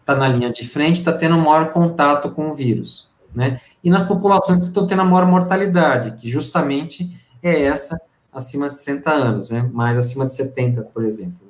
[0.00, 4.04] está na linha de frente, está tendo maior contato com o vírus, né, e nas
[4.04, 8.00] populações que estão tendo a maior mortalidade, que justamente é essa
[8.32, 11.49] acima de 60 anos, né, mais acima de 70, por exemplo.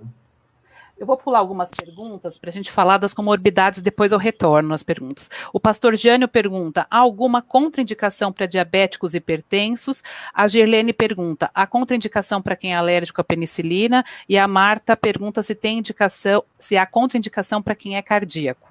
[1.01, 4.83] Eu vou pular algumas perguntas para a gente falar das comorbidades, depois eu retorno às
[4.83, 5.31] perguntas.
[5.51, 10.03] O pastor Jânio pergunta: há alguma contraindicação para diabéticos hipertensos?
[10.35, 14.05] A Gerlene pergunta: há contraindicação para quem é alérgico à penicilina?
[14.29, 18.71] E a Marta pergunta se tem indicação, se há contraindicação para quem é cardíaco.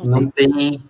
[0.00, 0.82] Não tem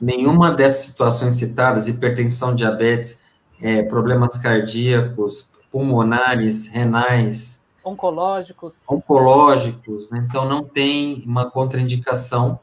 [0.00, 3.24] nenhuma dessas situações citadas, hipertensão, diabetes,
[3.60, 8.80] é, problemas cardíacos, pulmonares, renais, oncológicos.
[8.88, 10.24] Oncológicos, né?
[10.28, 12.58] Então não tem uma contraindicação,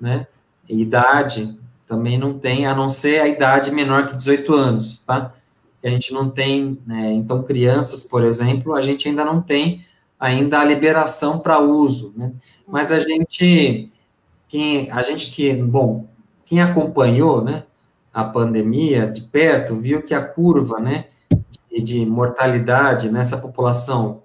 [0.00, 0.26] né?
[0.68, 5.34] Idade também não tem, a não ser a idade menor que 18 anos, tá?
[5.82, 7.12] A gente não tem, né?
[7.12, 9.84] Então crianças, por exemplo, a gente ainda não tem
[10.18, 12.32] ainda a liberação para uso, né?
[12.66, 13.88] Mas a gente,
[14.48, 16.06] quem, a gente que, bom,
[16.44, 17.64] quem acompanhou, né?
[18.12, 21.06] A pandemia de perto viu que a curva, né?
[21.74, 24.22] de, de mortalidade nessa população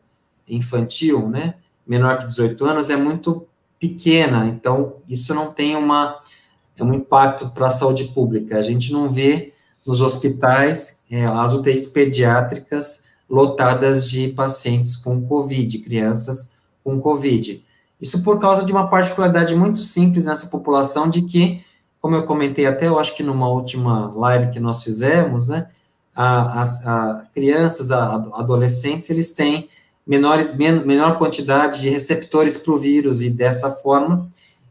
[0.50, 1.56] infantil, né,
[1.88, 3.46] menor que 18 anos, é muito
[3.80, 6.20] pequena, então isso não tem uma,
[6.78, 8.58] é um impacto para a saúde pública.
[8.58, 9.54] A gente não vê
[9.88, 17.64] nos hospitais é, as UTIs pediátricas lotadas de pacientes com Covid, crianças com Covid.
[18.02, 21.64] Isso por causa de uma particularidade muito simples nessa população, de que,
[22.02, 25.70] como eu comentei até, eu acho que numa última live que nós fizemos, né,
[26.16, 26.84] as
[27.34, 29.70] crianças, a, adolescentes, eles têm
[30.10, 34.28] menores, men menor quantidade de receptores para o vírus, e dessa forma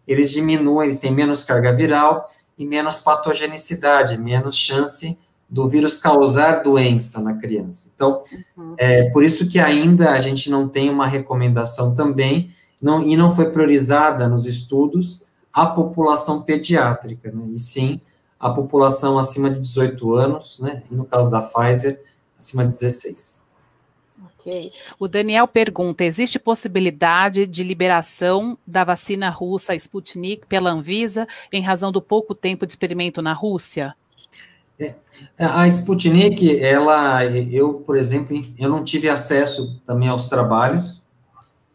[0.07, 5.17] eles diminuem, eles têm menos carga viral e menos patogenicidade, menos chance
[5.49, 7.93] do vírus causar doença na criança.
[7.95, 8.23] Então,
[8.57, 8.75] uhum.
[8.77, 13.35] é por isso que ainda a gente não tem uma recomendação também, não, e não
[13.35, 18.01] foi priorizada nos estudos a população pediátrica, né, e sim
[18.41, 22.03] a população acima de 18 anos, né, e no caso da Pfizer,
[22.39, 23.43] acima de 16.
[24.25, 24.73] Ok.
[24.99, 31.93] O Daniel pergunta: existe possibilidade de liberação da vacina russa Sputnik pela Anvisa em razão
[31.93, 33.95] do pouco tempo de experimento na Rússia?
[34.79, 34.95] É,
[35.37, 41.03] a Sputnik, ela, eu, por exemplo, eu não tive acesso também aos trabalhos,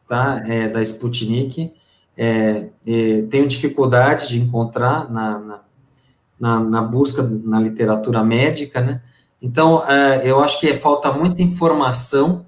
[0.07, 1.73] tá, é, da Sputnik,
[2.15, 5.61] é, é, tenho dificuldade de encontrar na, na,
[6.39, 9.01] na, na busca na literatura médica, né,
[9.43, 12.45] então, é, eu acho que falta muita informação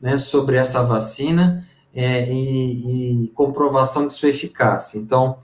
[0.00, 1.62] né, sobre essa vacina
[1.94, 4.98] é, e, e, comprovação de sua eficácia.
[4.98, 5.36] Então,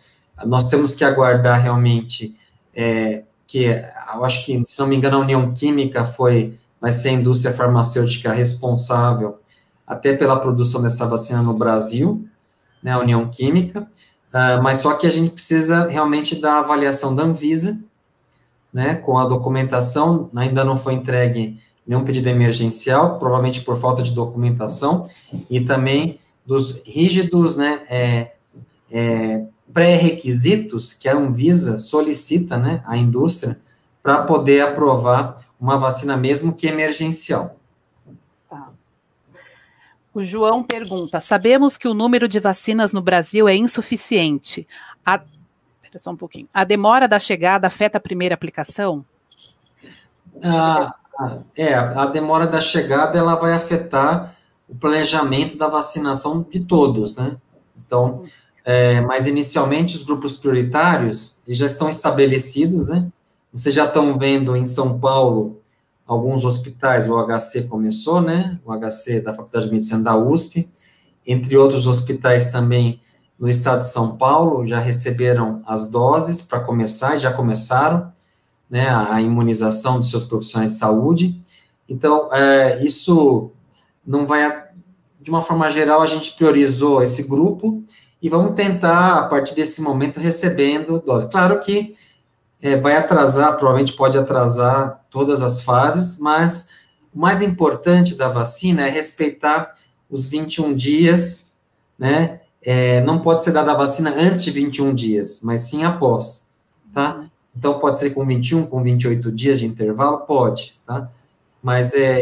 [0.46, 2.34] nós temos que aguardar realmente
[2.74, 7.10] é, que, eu acho que, se não me engano, a União Química foi, vai ser
[7.10, 9.38] a indústria farmacêutica responsável
[9.86, 12.26] até pela produção dessa vacina no Brasil,
[12.82, 17.24] né, a União Química, uh, mas só que a gente precisa realmente da avaliação da
[17.24, 17.84] Anvisa,
[18.72, 24.12] né, com a documentação, ainda não foi entregue nenhum pedido emergencial, provavelmente por falta de
[24.12, 25.08] documentação,
[25.50, 28.32] e também dos rígidos né, é,
[28.90, 33.58] é, pré-requisitos que a Anvisa solicita né, à indústria
[34.02, 37.56] para poder aprovar uma vacina mesmo que emergencial.
[38.50, 38.70] Tá.
[40.12, 44.66] O João pergunta: sabemos que o número de vacinas no Brasil é insuficiente.
[45.06, 45.20] A,
[45.98, 46.48] só um pouquinho.
[46.52, 49.04] A demora da chegada afeta a primeira aplicação?
[50.42, 50.94] Ah,
[51.56, 54.34] é, a demora da chegada ela vai afetar
[54.68, 57.36] o planejamento da vacinação de todos, né?
[57.86, 58.20] Então,
[58.64, 63.06] é, mas inicialmente os grupos prioritários já estão estabelecidos, né?
[63.52, 65.60] Vocês já estão vendo em São Paulo
[66.06, 68.58] alguns hospitais, o HC começou, né?
[68.64, 70.68] O HC da Faculdade de Medicina da USP,
[71.26, 73.00] entre outros hospitais também
[73.42, 78.12] no estado de São Paulo já receberam as doses para começar, já começaram
[78.70, 81.42] né, a imunização dos seus profissionais de saúde.
[81.88, 83.50] Então, é, isso
[84.06, 84.62] não vai,
[85.20, 87.82] de uma forma geral, a gente priorizou esse grupo
[88.22, 91.28] e vamos tentar, a partir desse momento, recebendo doses.
[91.28, 91.96] Claro que
[92.60, 96.70] é, vai atrasar, provavelmente pode atrasar todas as fases, mas
[97.12, 99.72] o mais importante da vacina é respeitar
[100.08, 101.54] os 21 dias,
[101.98, 102.41] né?
[102.64, 106.52] É, não pode ser dada a vacina antes de 21 dias, mas sim após,
[106.94, 107.26] tá?
[107.56, 110.18] Então, pode ser com 21, com 28 dias de intervalo?
[110.20, 111.10] Pode, tá?
[111.62, 112.20] Mas, é,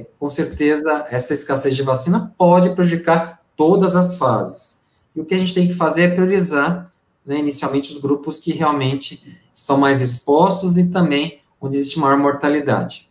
[0.00, 4.82] é, com certeza, essa escassez de vacina pode prejudicar todas as fases.
[5.14, 6.92] E o que a gente tem que fazer é priorizar,
[7.24, 13.08] né, inicialmente, os grupos que realmente estão mais expostos e também onde existe maior mortalidade.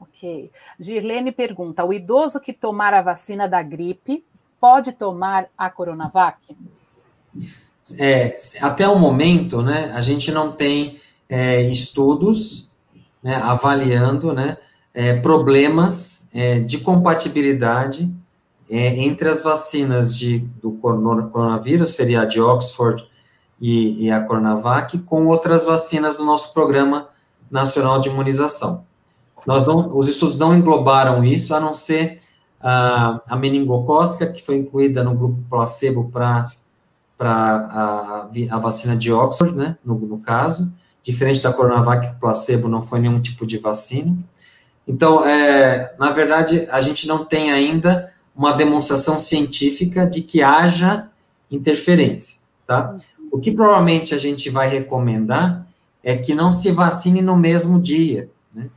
[0.00, 0.50] Ok.
[0.78, 4.24] Girlene pergunta: o idoso que tomar a vacina da gripe
[4.60, 6.38] pode tomar a Coronavac?
[7.98, 12.70] É, até o momento, né, a gente não tem é, estudos
[13.22, 14.56] né, avaliando né,
[14.92, 18.12] é, problemas é, de compatibilidade
[18.68, 23.06] é, entre as vacinas de, do coronavírus, seria a de Oxford
[23.60, 27.08] e, e a Coronavac, com outras vacinas do nosso Programa
[27.50, 28.84] Nacional de Imunização.
[29.46, 32.20] Nós não, os estudos não englobaram isso, a não ser
[32.60, 36.52] a, meningocócica, que foi incluída no grupo placebo para
[37.18, 42.98] a, a vacina de Oxford, né, no, no caso, diferente da Coronavac, placebo não foi
[42.98, 44.16] nenhum tipo de vacina.
[44.86, 51.08] Então, é, na verdade, a gente não tem ainda uma demonstração científica de que haja
[51.50, 52.94] interferência, tá?
[53.30, 55.66] O que provavelmente a gente vai recomendar
[56.02, 58.68] é que não se vacine no mesmo dia, né?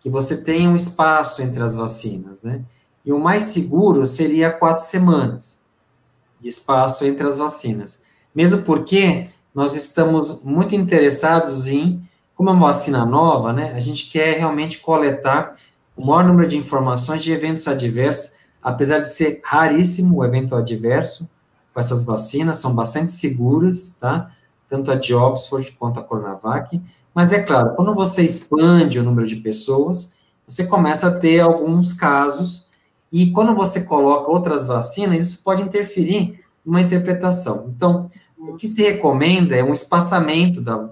[0.00, 2.62] Que você tenha um espaço entre as vacinas, né?
[3.08, 5.62] E o mais seguro seria quatro semanas
[6.38, 8.04] de espaço entre as vacinas.
[8.34, 14.10] Mesmo porque nós estamos muito interessados em, como é uma vacina nova, né, a gente
[14.10, 15.56] quer realmente coletar
[15.96, 21.30] o maior número de informações de eventos adversos, apesar de ser raríssimo o evento adverso
[21.72, 24.30] com essas vacinas, são bastante seguras, tá?
[24.68, 26.78] Tanto a de Oxford quanto a Coronavac.
[27.14, 30.14] Mas é claro, quando você expande o número de pessoas,
[30.46, 32.67] você começa a ter alguns casos
[33.10, 37.72] e quando você coloca outras vacinas, isso pode interferir numa interpretação.
[37.74, 40.90] Então, o que se recomenda é um espaçamento da,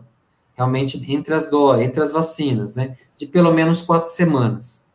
[0.55, 2.97] realmente entre as, do, entre as vacinas, né?
[3.17, 4.87] De pelo menos quatro semanas.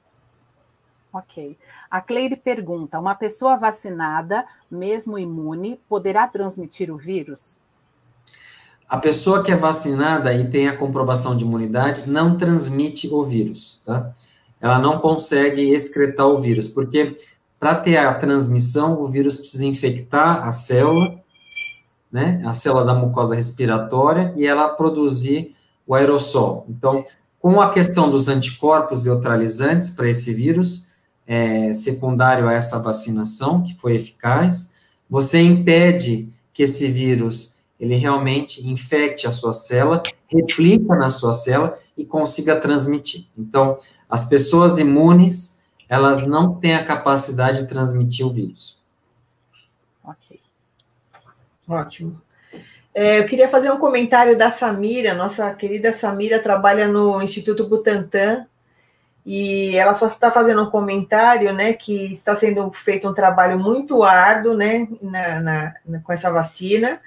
[1.14, 1.58] Ok.
[1.90, 7.60] A Cleire pergunta: uma pessoa vacinada, mesmo imune, poderá transmitir o vírus?
[8.88, 13.82] A pessoa que é vacinada e tem a comprovação de imunidade não transmite o vírus,
[13.86, 14.14] tá?
[14.62, 17.18] Ela não consegue excretar o vírus, porque
[17.60, 21.20] para ter a transmissão, o vírus precisa infectar a célula,
[22.12, 26.66] né, a célula da mucosa respiratória, e ela produzir o aerossol.
[26.70, 27.04] Então,
[27.40, 30.92] com a questão dos anticorpos neutralizantes para esse vírus,
[31.26, 34.76] é, secundário a essa vacinação, que foi eficaz,
[35.10, 41.78] você impede que esse vírus ele realmente infecte a sua célula, replica na sua célula
[41.98, 43.26] e consiga transmitir.
[43.38, 43.78] Então,
[44.12, 48.78] as pessoas imunes, elas não têm a capacidade de transmitir o vírus.
[50.04, 50.40] Ok.
[51.68, 52.22] Ótimo.
[52.94, 58.46] É, eu queria fazer um comentário da Samira, nossa querida Samira trabalha no Instituto Butantan,
[59.26, 64.04] e ela só está fazendo um comentário, né, que está sendo feito um trabalho muito
[64.04, 67.00] árduo, né, na, na, com essa vacina,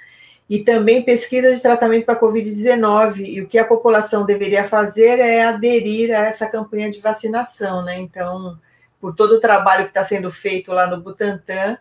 [0.48, 3.24] e também pesquisa de tratamento para Covid-19.
[3.24, 7.98] E o que a população deveria fazer é aderir a essa campanha de vacinação, né?
[7.98, 8.58] Então,
[9.00, 11.78] por todo o trabalho que está sendo feito lá no Butantan,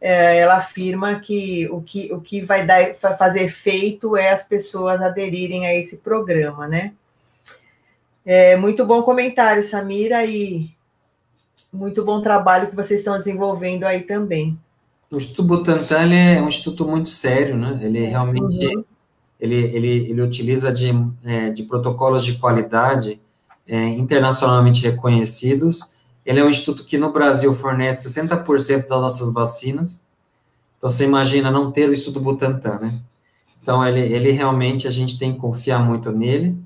[0.00, 4.44] é, ela afirma que o que, o que vai, dar, vai fazer efeito é as
[4.44, 6.92] pessoas aderirem a esse programa, né?
[8.24, 10.70] É, muito bom comentário, Samira, e
[11.72, 14.58] muito bom trabalho que vocês estão desenvolvendo aí também.
[15.10, 17.78] O Instituto Butantan é um instituto muito sério, né?
[17.80, 18.84] Ele é, realmente uhum.
[19.38, 20.92] ele, ele, ele utiliza de,
[21.24, 23.20] é, de protocolos de qualidade
[23.68, 25.94] é, internacionalmente reconhecidos.
[26.24, 30.04] Ele é um instituto que no Brasil fornece 60% das nossas vacinas.
[30.76, 32.94] Então você imagina não ter o Instituto Butantan, né?
[33.62, 36.56] Então ele, ele realmente a gente tem que confiar muito nele,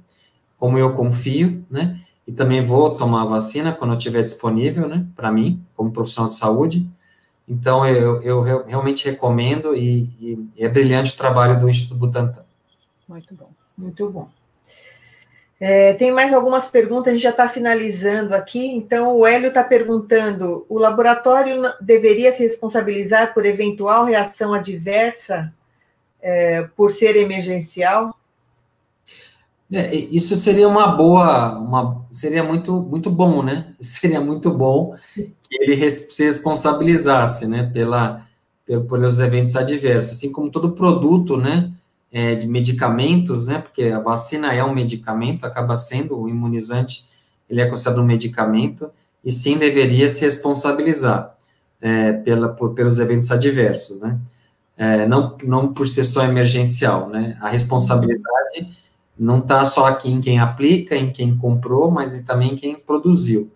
[0.56, 2.00] como eu confio, né?
[2.26, 5.06] E também vou tomar a vacina quando eu tiver disponível, né?
[5.14, 6.88] Para mim, como profissional de saúde.
[7.50, 12.44] Então, eu, eu realmente recomendo e, e, é brilhante o trabalho do Instituto Butantan.
[13.08, 14.28] Muito bom, muito bom.
[15.58, 18.64] É, tem mais algumas perguntas, a gente já está finalizando aqui.
[18.64, 25.52] Então, o Hélio está perguntando: o laboratório deveria se responsabilizar por eventual reação adversa
[26.22, 28.16] é, por ser emergencial?
[29.72, 33.74] É, isso seria uma boa, uma, seria muito, muito bom, né?
[33.82, 34.96] Seria muito bom
[35.50, 38.24] que ele se responsabilizasse, né, pela,
[38.88, 41.72] pelos eventos adversos, assim como todo produto, né,
[42.12, 47.10] é, de medicamentos, né, porque a vacina é um medicamento, acaba sendo o imunizante
[47.50, 48.90] ele é considerado um medicamento,
[49.24, 51.36] e sim deveria se responsabilizar
[51.80, 54.18] é, pela, por, pelos eventos adversos, né?
[54.76, 57.36] É, não, não por ser só emergencial, né?
[57.40, 58.68] A responsabilidade
[59.18, 63.50] não está só aqui em quem aplica, em quem comprou, mas também em quem produziu,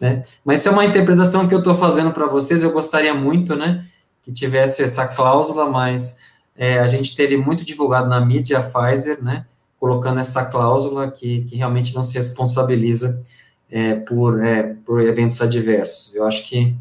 [0.00, 0.22] né?
[0.44, 3.86] Mas isso é uma interpretação que eu estou fazendo para vocês, eu gostaria muito, né,
[4.22, 6.18] que tivesse essa cláusula, mas
[6.56, 9.46] é, a gente teve muito divulgado na mídia a Pfizer, né,
[9.78, 13.22] colocando essa cláusula que, que realmente não se responsabiliza
[13.70, 16.14] é, por, é, por eventos adversos.
[16.14, 16.74] Eu acho que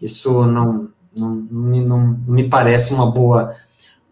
[0.00, 3.54] isso não, não, não, não me parece uma boa,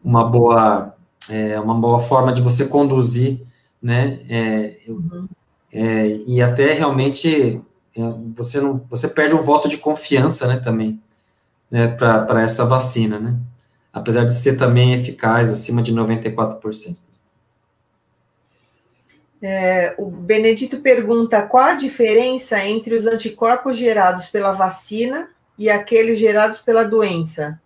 [0.02, 0.94] uma boa,
[1.30, 3.40] é, uma boa forma de você conduzir,
[3.80, 4.20] né?
[4.28, 5.28] É, uhum.
[5.72, 7.60] É, e até realmente
[8.36, 10.56] você não, você perde um voto de confiança, né?
[10.56, 11.00] Também,
[11.70, 11.88] né?
[11.88, 13.36] Para essa vacina, né?
[13.92, 16.98] Apesar de ser também eficaz, acima de 94%.
[19.46, 25.28] É, o Benedito pergunta qual a diferença entre os anticorpos gerados pela vacina
[25.58, 27.60] e aqueles gerados pela doença?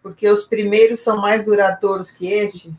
[0.00, 2.72] Porque os primeiros são mais duradouros que este?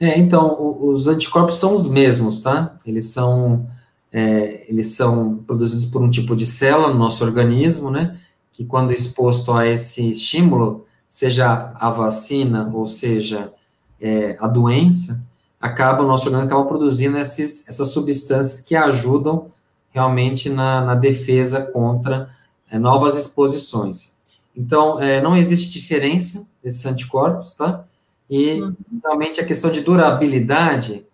[0.00, 2.74] É, então, os anticorpos são os mesmos, tá?
[2.84, 3.70] Eles são,
[4.12, 8.18] é, eles são produzidos por um tipo de célula no nosso organismo, né?
[8.52, 13.52] Que quando exposto a esse estímulo, seja a vacina ou seja
[14.00, 15.26] é, a doença,
[15.60, 19.50] acaba, o nosso organismo acaba produzindo esses, essas substâncias que ajudam
[19.90, 22.30] realmente na, na defesa contra
[22.70, 24.18] é, novas exposições.
[24.54, 27.84] Então, é, não existe diferença desses anticorpos, tá?
[28.28, 28.74] E, uhum.
[29.04, 31.06] realmente, a questão de durabilidade,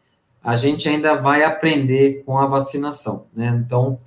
[0.43, 3.61] a gente ainda vai aprender com a vacinação, né?
[3.65, 3.99] Então,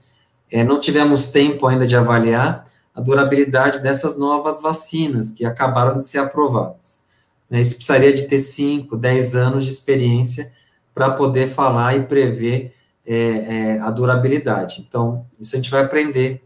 [0.52, 6.04] é, não tivemos tempo ainda de avaliar a durabilidade dessas novas vacinas que acabaram de
[6.04, 7.04] ser aprovadas.
[7.50, 7.62] Né?
[7.62, 10.52] Isso precisaria de ter 5, 10 anos de experiência
[10.94, 12.76] para poder falar e prever
[13.06, 14.86] é, é, a durabilidade.
[14.86, 16.44] Então, isso a gente vai aprender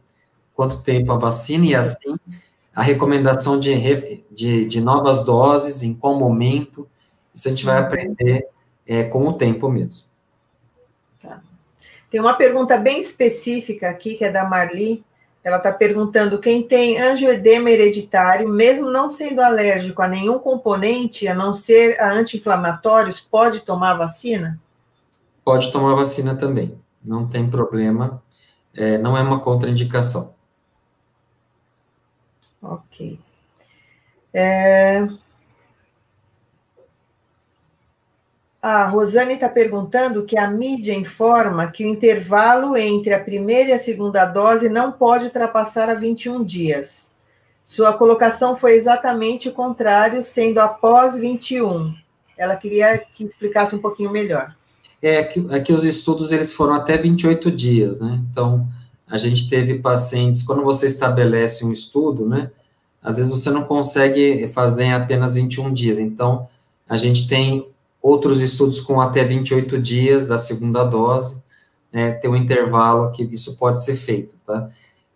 [0.54, 2.16] quanto tempo a vacina e assim
[2.76, 3.74] a recomendação de,
[4.30, 6.88] de, de novas doses, em qual momento,
[7.34, 8.48] isso a gente vai aprender
[8.88, 10.08] é, com o tempo mesmo.
[11.22, 11.42] Tá.
[12.10, 15.04] Tem uma pergunta bem específica aqui, que é da Marli,
[15.46, 21.36] ela está perguntando quem tem angioedema hereditário, mesmo não sendo alérgico a nenhum componente, a
[21.36, 24.60] não ser a anti-inflamatórios, pode tomar vacina?
[25.44, 28.24] Pode tomar vacina também, não tem problema,
[28.74, 30.34] é, não é uma contraindicação.
[32.60, 33.20] Ok.
[34.34, 35.08] É...
[38.68, 43.74] A Rosane está perguntando que a mídia informa que o intervalo entre a primeira e
[43.74, 47.12] a segunda dose não pode ultrapassar a 21 dias.
[47.64, 51.94] Sua colocação foi exatamente o contrário, sendo após 21.
[52.36, 54.56] Ela queria que explicasse um pouquinho melhor.
[55.00, 58.20] É que, é que os estudos eles foram até 28 dias, né?
[58.32, 58.68] Então,
[59.08, 62.50] a gente teve pacientes, quando você estabelece um estudo, né?
[63.00, 66.00] Às vezes você não consegue fazer em apenas 21 dias.
[66.00, 66.48] Então,
[66.90, 67.75] a gente tem
[68.06, 71.44] outros estudos com até 28 dias da segunda dose,
[71.92, 74.70] né, ter um intervalo que isso pode ser feito, tá?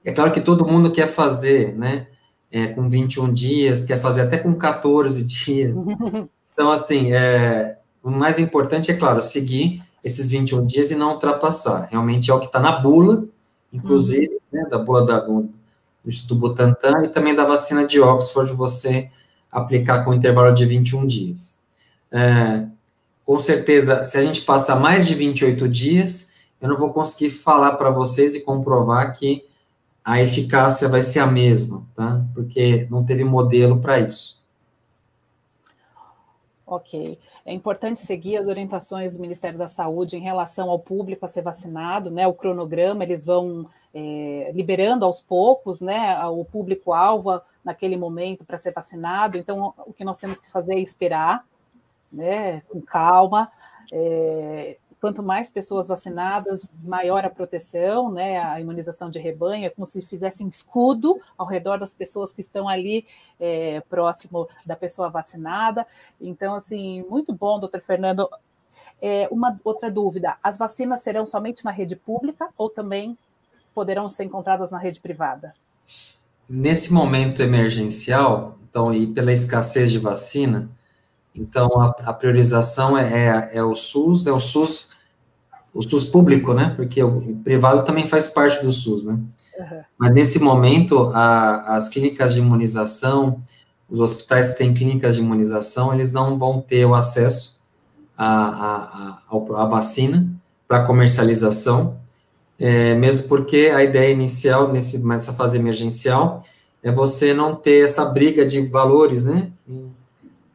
[0.03, 2.07] É claro que todo mundo quer fazer, né,
[2.51, 5.85] é, com 21 dias, quer fazer até com 14 dias.
[6.51, 11.87] Então, assim, é, o mais importante é, claro, seguir esses 21 dias e não ultrapassar.
[11.89, 13.23] Realmente é o que está na bula,
[13.71, 14.63] inclusive, uhum.
[14.63, 15.47] né, da bula da, do,
[16.05, 19.09] Instituto Butantan e também da vacina de Oxford, você
[19.49, 21.61] aplicar com intervalo de 21 dias.
[22.11, 22.67] É,
[23.29, 27.73] com certeza, se a gente passar mais de 28 dias, eu não vou conseguir falar
[27.73, 29.47] para vocês e comprovar que
[30.03, 32.25] a eficácia vai ser a mesma, tá?
[32.33, 34.43] Porque não teve modelo para isso.
[36.65, 37.19] Ok.
[37.45, 41.43] É importante seguir as orientações do Ministério da Saúde em relação ao público a ser
[41.43, 42.25] vacinado, né?
[42.25, 46.19] O cronograma, eles vão é, liberando aos poucos, né?
[46.25, 49.37] O público-alvo naquele momento para ser vacinado.
[49.37, 51.45] Então, o que nós temos que fazer é esperar,
[52.11, 53.51] né, com calma.
[53.91, 59.87] É, quanto mais pessoas vacinadas, maior a proteção, né, a imunização de rebanho, é como
[59.87, 63.05] se fizesse um escudo ao redor das pessoas que estão ali
[63.39, 65.87] é, próximo da pessoa vacinada.
[66.19, 68.29] Então, assim, muito bom, doutor Fernando.
[69.01, 73.17] É, uma outra dúvida: as vacinas serão somente na rede pública ou também
[73.73, 75.53] poderão ser encontradas na rede privada?
[76.49, 80.69] Nesse momento emergencial, então, e pela escassez de vacina,
[81.39, 84.89] então, a, a priorização é, é, é, o SUS, é o SUS,
[85.73, 86.73] o SUS público, né?
[86.75, 89.13] Porque o, privado também faz parte do SUS, né?
[89.13, 89.81] Uhum.
[89.97, 93.41] Mas nesse momento, a, as clínicas de imunização,
[93.89, 97.61] os hospitais que têm clínicas de imunização, eles não vão ter o acesso
[98.17, 100.29] à, à, à, à vacina
[100.67, 101.97] para comercialização.
[102.59, 106.43] é, mesmo porque a ideia inicial, nesse, nessa fase emergencial,
[106.83, 109.51] é você não ter essa briga de valores, né,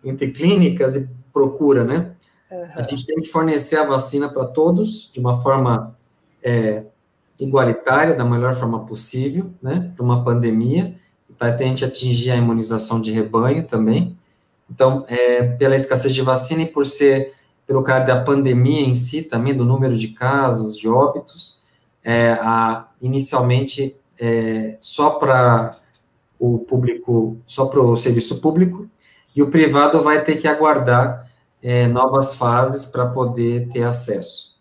[0.05, 2.12] entre clínicas e procura, né?
[2.50, 2.66] Uhum.
[2.74, 5.96] A gente tem que fornecer a vacina para todos de uma forma
[6.42, 6.84] é,
[7.40, 10.94] igualitária, da melhor forma possível, né, para uma pandemia,
[11.36, 14.16] para a gente atingir a imunização de rebanho também.
[14.70, 17.32] Então, é, pela escassez de vacina e por ser,
[17.66, 21.61] pelo caso da pandemia em si também, do número de casos, de óbitos,
[22.02, 25.76] é, a, inicialmente é, só para
[26.38, 28.88] o público, só para o serviço público,
[29.35, 31.30] e o privado vai ter que aguardar
[31.62, 34.61] é, novas fases para poder ter acesso.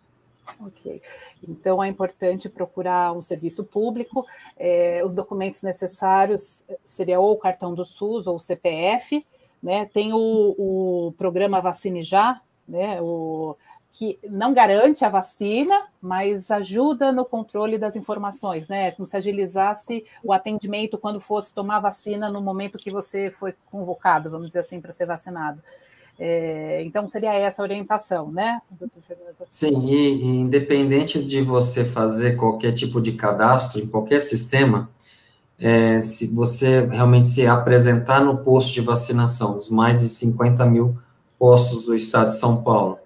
[0.59, 1.01] Ok.
[1.47, 4.25] Então, é importante procurar um serviço público.
[4.57, 9.23] É, os documentos necessários seria ou o cartão do SUS ou o CPF,
[9.61, 9.89] né?
[9.93, 13.01] Tem o, o programa Vacine Já, né?
[13.01, 13.57] O,
[13.93, 18.89] que não garante a vacina, mas ajuda no controle das informações, né?
[18.91, 24.31] Como se agilizasse o atendimento quando fosse tomar vacina no momento que você foi convocado,
[24.31, 25.61] vamos dizer assim, para ser vacinado.
[26.17, 28.61] É, então, seria essa a orientação, né,
[29.49, 34.89] Sim, e, e, independente de você fazer qualquer tipo de cadastro em qualquer sistema,
[35.59, 40.97] é, se você realmente se apresentar no posto de vacinação, os mais de 50 mil
[41.37, 42.99] postos do estado de São Paulo,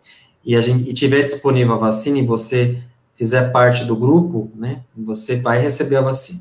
[0.48, 2.82] e, a gente, e tiver disponível a vacina e você
[3.14, 6.40] fizer parte do grupo, né, você vai receber a vacina.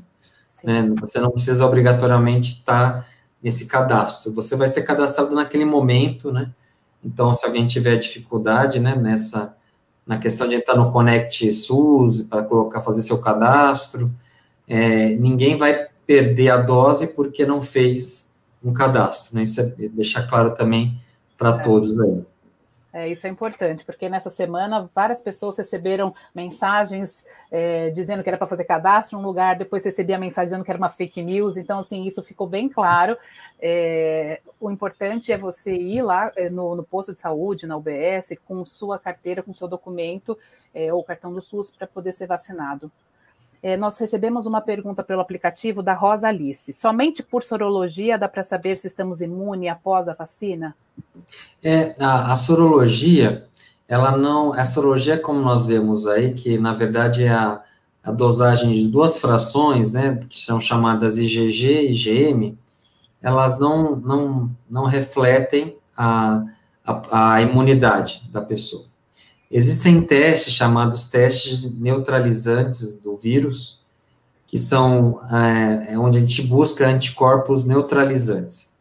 [0.63, 3.05] Né, você não precisa obrigatoriamente estar
[3.43, 4.33] nesse cadastro.
[4.33, 6.51] Você vai ser cadastrado naquele momento, né?
[7.03, 9.55] Então, se alguém tiver dificuldade, né, nessa
[10.05, 14.09] na questão de entrar no Connect SUS para colocar, fazer seu cadastro,
[14.65, 19.43] é, ninguém vai perder a dose porque não fez um cadastro, né?
[19.43, 20.97] Isso é deixar claro também
[21.37, 21.57] para é.
[21.59, 22.21] todos aí.
[22.93, 28.37] É, isso é importante, porque nessa semana várias pessoas receberam mensagens é, dizendo que era
[28.37, 31.21] para fazer cadastro em um lugar, depois recebia a mensagem dizendo que era uma fake
[31.21, 33.17] news, então, assim, isso ficou bem claro.
[33.59, 38.35] É, o importante é você ir lá é, no, no, posto de saúde, na UBS,
[38.45, 40.37] com sua carteira, com seu documento
[40.73, 42.91] é, ou cartão do SUS para poder ser vacinado.
[43.61, 46.71] É, nós recebemos uma pergunta pelo aplicativo da Rosa Alice.
[46.73, 50.75] Somente por sorologia dá para saber se estamos imunes após a vacina?
[51.63, 53.45] É, a, a, sorologia,
[53.87, 54.53] ela não.
[54.53, 57.61] A sorologia, como nós vemos aí, que na verdade é a,
[58.03, 62.57] a dosagem de duas frações, né, que são chamadas IgG e IgM,
[63.21, 66.43] elas não, não, não refletem a,
[66.85, 68.85] a, a imunidade da pessoa.
[69.49, 73.81] Existem testes chamados testes neutralizantes do vírus,
[74.45, 78.75] que são é, é, onde a gente busca anticorpos neutralizantes.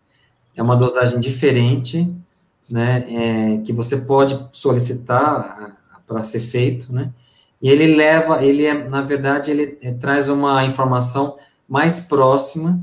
[0.57, 2.13] É uma dosagem diferente,
[2.69, 7.11] né, é, que você pode solicitar para ser feito, né,
[7.61, 11.37] e ele leva, ele é, na verdade, ele é, traz uma informação
[11.69, 12.81] mais próxima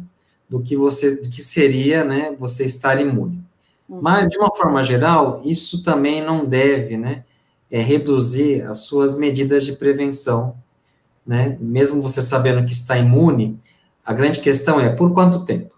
[0.49, 3.43] do que você, do que seria, né, você estar imune.
[3.87, 4.01] Uhum.
[4.01, 7.23] Mas, de uma forma geral, isso também não deve, né,
[7.73, 10.55] é reduzir as suas medidas de prevenção,
[11.25, 11.57] né?
[11.59, 13.57] Mesmo você sabendo que está imune,
[14.05, 15.73] a grande questão é por quanto tempo,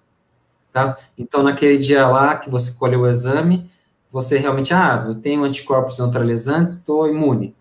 [0.73, 0.97] tá?
[1.17, 3.71] Então, naquele dia lá que você colheu o exame,
[4.11, 7.55] você realmente, ah, eu tenho anticorpos neutralizantes, estou imune.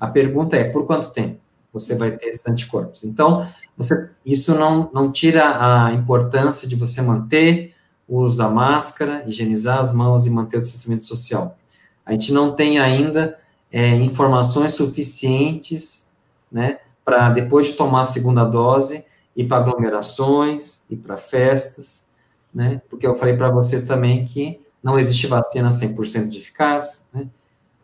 [0.00, 1.38] A pergunta é, por quanto tempo
[1.70, 3.04] você vai ter esses anticorpos?
[3.04, 3.46] Então,
[3.76, 7.74] você, isso não, não tira a importância de você manter
[8.08, 11.58] o uso da máscara, higienizar as mãos e manter o distanciamento social.
[12.06, 13.36] A gente não tem ainda
[13.70, 16.12] é, informações suficientes,
[16.50, 19.04] né, para depois de tomar a segunda dose,
[19.36, 22.10] ir para aglomerações, ir para festas,
[22.54, 27.28] né, porque eu falei para vocês também que não existe vacina 100% de eficaz, né,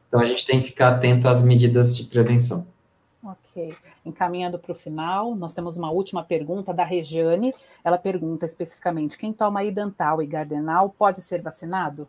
[0.09, 2.67] então a gente tem que ficar atento às medidas de prevenção.
[3.25, 3.75] Ok.
[4.05, 7.55] Encaminhando para o final, nós temos uma última pergunta da Regiane.
[7.85, 12.09] Ela pergunta especificamente: quem toma idantal e gardenal pode ser vacinado?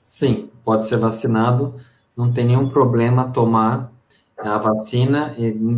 [0.00, 1.74] Sim, pode ser vacinado
[2.16, 3.92] não tem nenhum problema tomar
[4.38, 5.34] a vacina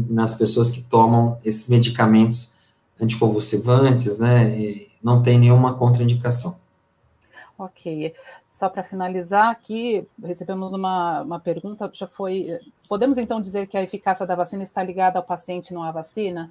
[0.09, 2.55] nas pessoas que tomam esses medicamentos
[3.01, 4.87] anticonvulsivantes, né?
[5.03, 6.57] Não tem nenhuma contraindicação.
[7.59, 8.15] Ok.
[8.47, 12.59] Só para finalizar aqui, recebemos uma, uma pergunta, já foi.
[12.89, 16.51] Podemos então dizer que a eficácia da vacina está ligada ao paciente, não à vacina?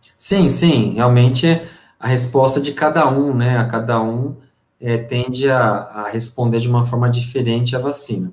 [0.00, 0.94] Sim, sim.
[0.94, 1.46] Realmente
[1.98, 3.58] a resposta de cada um, né?
[3.58, 4.36] A cada um
[4.80, 8.32] é, tende a, a responder de uma forma diferente à vacina.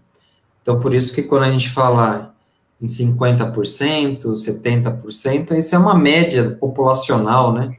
[0.69, 2.35] Então, por isso que quando a gente fala
[2.79, 7.75] em 50%, 70%, isso é uma média populacional, né?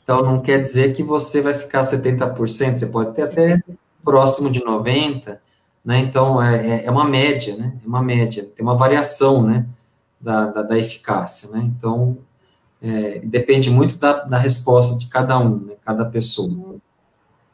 [0.00, 3.60] Então, não quer dizer que você vai ficar 70%, você pode ter até
[4.04, 5.36] próximo de 90%,
[5.84, 5.98] né?
[5.98, 7.76] Então, é, é, é uma média, né?
[7.84, 9.66] É uma média, tem uma variação, né?
[10.20, 11.60] da, da, da eficácia, né?
[11.64, 12.18] Então,
[12.80, 15.74] é, depende muito da, da resposta de cada um, né?
[15.84, 16.78] cada pessoa.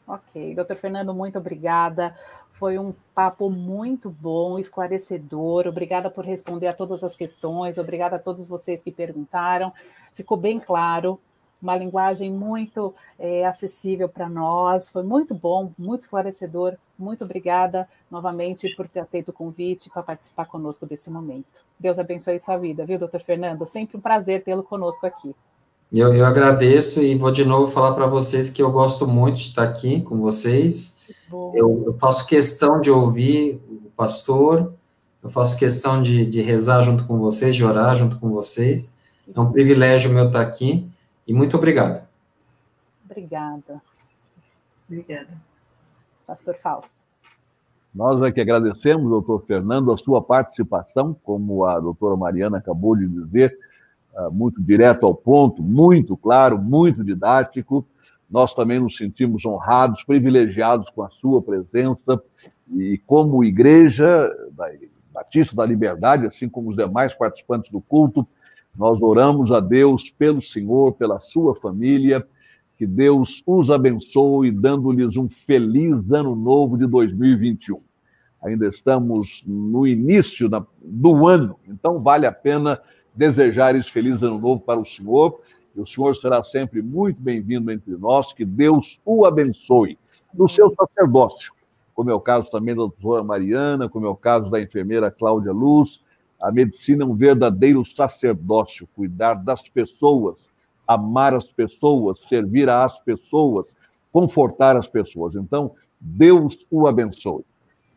[0.07, 2.13] Ok, doutor Fernando, muito obrigada.
[2.57, 5.67] Foi um papo muito bom, esclarecedor.
[5.67, 7.77] Obrigada por responder a todas as questões.
[7.77, 9.73] Obrigada a todos vocês que perguntaram.
[10.13, 11.19] Ficou bem claro
[11.61, 14.89] uma linguagem muito é, acessível para nós.
[14.89, 16.77] Foi muito bom, muito esclarecedor.
[16.97, 21.65] Muito obrigada novamente por ter aceito o convite para participar conosco desse momento.
[21.77, 23.65] Deus abençoe sua vida, viu, doutor Fernando?
[23.65, 25.35] Sempre um prazer tê-lo conosco aqui.
[25.93, 29.47] Eu, eu agradeço e vou de novo falar para vocês que eu gosto muito de
[29.47, 31.09] estar aqui com vocês.
[31.31, 34.73] Eu, eu, faço questão de ouvir o pastor,
[35.23, 38.95] eu faço questão de, de rezar junto com vocês, de orar junto com vocês.
[39.33, 40.89] É um privilégio meu estar aqui.
[41.27, 42.05] E muito obrigado.
[43.05, 43.81] Obrigada.
[44.87, 45.29] Obrigada.
[46.27, 47.05] Pastor Fausto.
[47.93, 53.07] Nós é que agradecemos, doutor Fernando, a sua participação, como a doutora Mariana acabou de
[53.07, 53.57] dizer,
[54.31, 57.85] muito direto ao ponto, muito claro, muito didático.
[58.29, 62.21] Nós também nos sentimos honrados, privilegiados com a sua presença
[62.73, 64.69] e como igreja da
[65.13, 68.27] Batista da Liberdade, assim como os demais participantes do culto,
[68.77, 72.25] nós oramos a Deus pelo Senhor, pela sua família,
[72.77, 77.79] que Deus os abençoe, dando-lhes um feliz ano novo de 2021.
[78.43, 80.49] Ainda estamos no início
[80.81, 82.79] do ano, então vale a pena
[83.15, 85.39] desejar esse feliz ano novo para o Senhor.
[85.75, 88.33] E o Senhor será sempre muito bem-vindo entre nós.
[88.33, 89.97] Que Deus o abençoe
[90.33, 91.53] no seu sacerdócio,
[91.93, 95.53] como é o caso também da doutora Mariana, como é o caso da enfermeira Cláudia
[95.53, 96.01] Luz,
[96.41, 100.49] a medicina é um verdadeiro sacerdócio, cuidar das pessoas,
[100.87, 103.67] amar as pessoas, servir às pessoas,
[104.11, 105.35] confortar as pessoas.
[105.35, 107.43] Então, Deus o abençoe.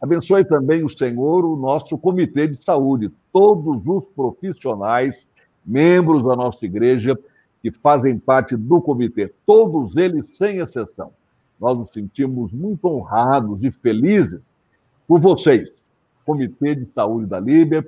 [0.01, 5.29] Abençoe também o Senhor, o nosso comitê de saúde, todos os profissionais,
[5.65, 7.19] membros da nossa igreja,
[7.61, 11.13] que fazem parte do comitê, todos eles sem exceção.
[11.61, 14.41] Nós nos sentimos muito honrados e felizes
[15.07, 15.73] por vocês,
[16.25, 17.85] Comitê de Saúde da Líbia,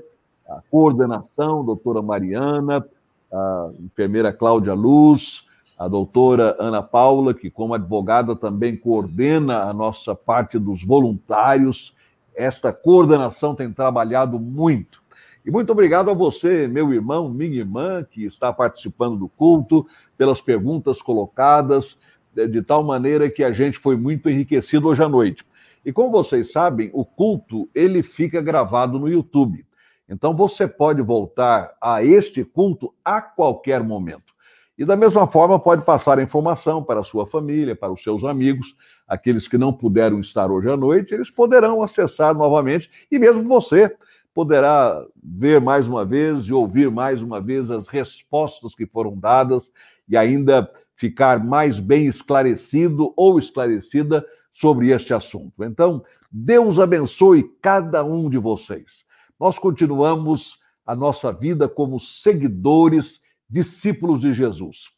[0.48, 2.84] a coordenação, doutora Mariana,
[3.30, 5.46] a enfermeira Cláudia Luz,
[5.78, 11.94] a doutora Ana Paula, que como advogada também coordena a nossa parte dos voluntários.
[12.40, 15.02] Esta coordenação tem trabalhado muito.
[15.44, 19.86] E muito obrigado a você, meu irmão, minha irmã, que está participando do culto,
[20.16, 21.98] pelas perguntas colocadas,
[22.34, 25.44] de tal maneira que a gente foi muito enriquecido hoje à noite.
[25.84, 29.66] E como vocês sabem, o culto ele fica gravado no YouTube.
[30.08, 34.29] Então você pode voltar a este culto a qualquer momento.
[34.80, 38.24] E da mesma forma pode passar a informação para a sua família, para os seus
[38.24, 38.74] amigos,
[39.06, 43.94] aqueles que não puderam estar hoje à noite, eles poderão acessar novamente e mesmo você
[44.34, 49.70] poderá ver mais uma vez e ouvir mais uma vez as respostas que foram dadas
[50.08, 55.62] e ainda ficar mais bem esclarecido ou esclarecida sobre este assunto.
[55.62, 56.02] Então,
[56.32, 59.04] Deus abençoe cada um de vocês
[59.40, 64.90] nós continuamos a nossa vida como seguidores, discípulos de Jesus.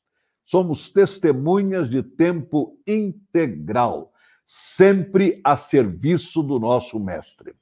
[0.45, 4.13] Somos testemunhas de tempo integral,
[4.47, 7.55] sempre a serviço do nosso Mestre.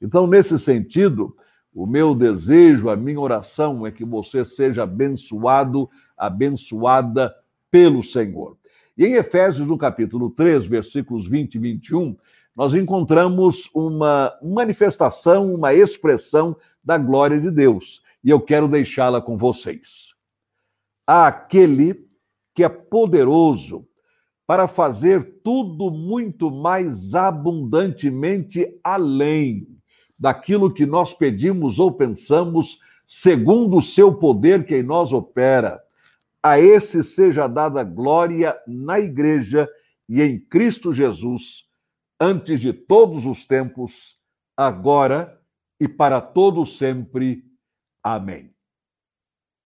[0.00, 1.36] Então, nesse sentido,
[1.74, 7.34] o meu desejo, a minha oração é que você seja abençoado, abençoada
[7.70, 8.56] pelo Senhor.
[8.96, 12.16] E em Efésios, no capítulo 3, versículos 20 e 21,
[12.56, 18.02] nós encontramos uma manifestação, uma expressão da glória de Deus.
[18.24, 20.17] E eu quero deixá-la com vocês.
[21.08, 22.06] Aquele
[22.54, 23.88] que é poderoso
[24.46, 29.66] para fazer tudo muito mais abundantemente além
[30.18, 35.80] daquilo que nós pedimos ou pensamos, segundo o seu poder que em nós opera.
[36.42, 39.68] A esse seja dada glória na igreja
[40.08, 41.68] e em Cristo Jesus
[42.20, 44.18] antes de todos os tempos,
[44.56, 45.40] agora
[45.80, 47.44] e para todo sempre.
[48.02, 48.57] Amém.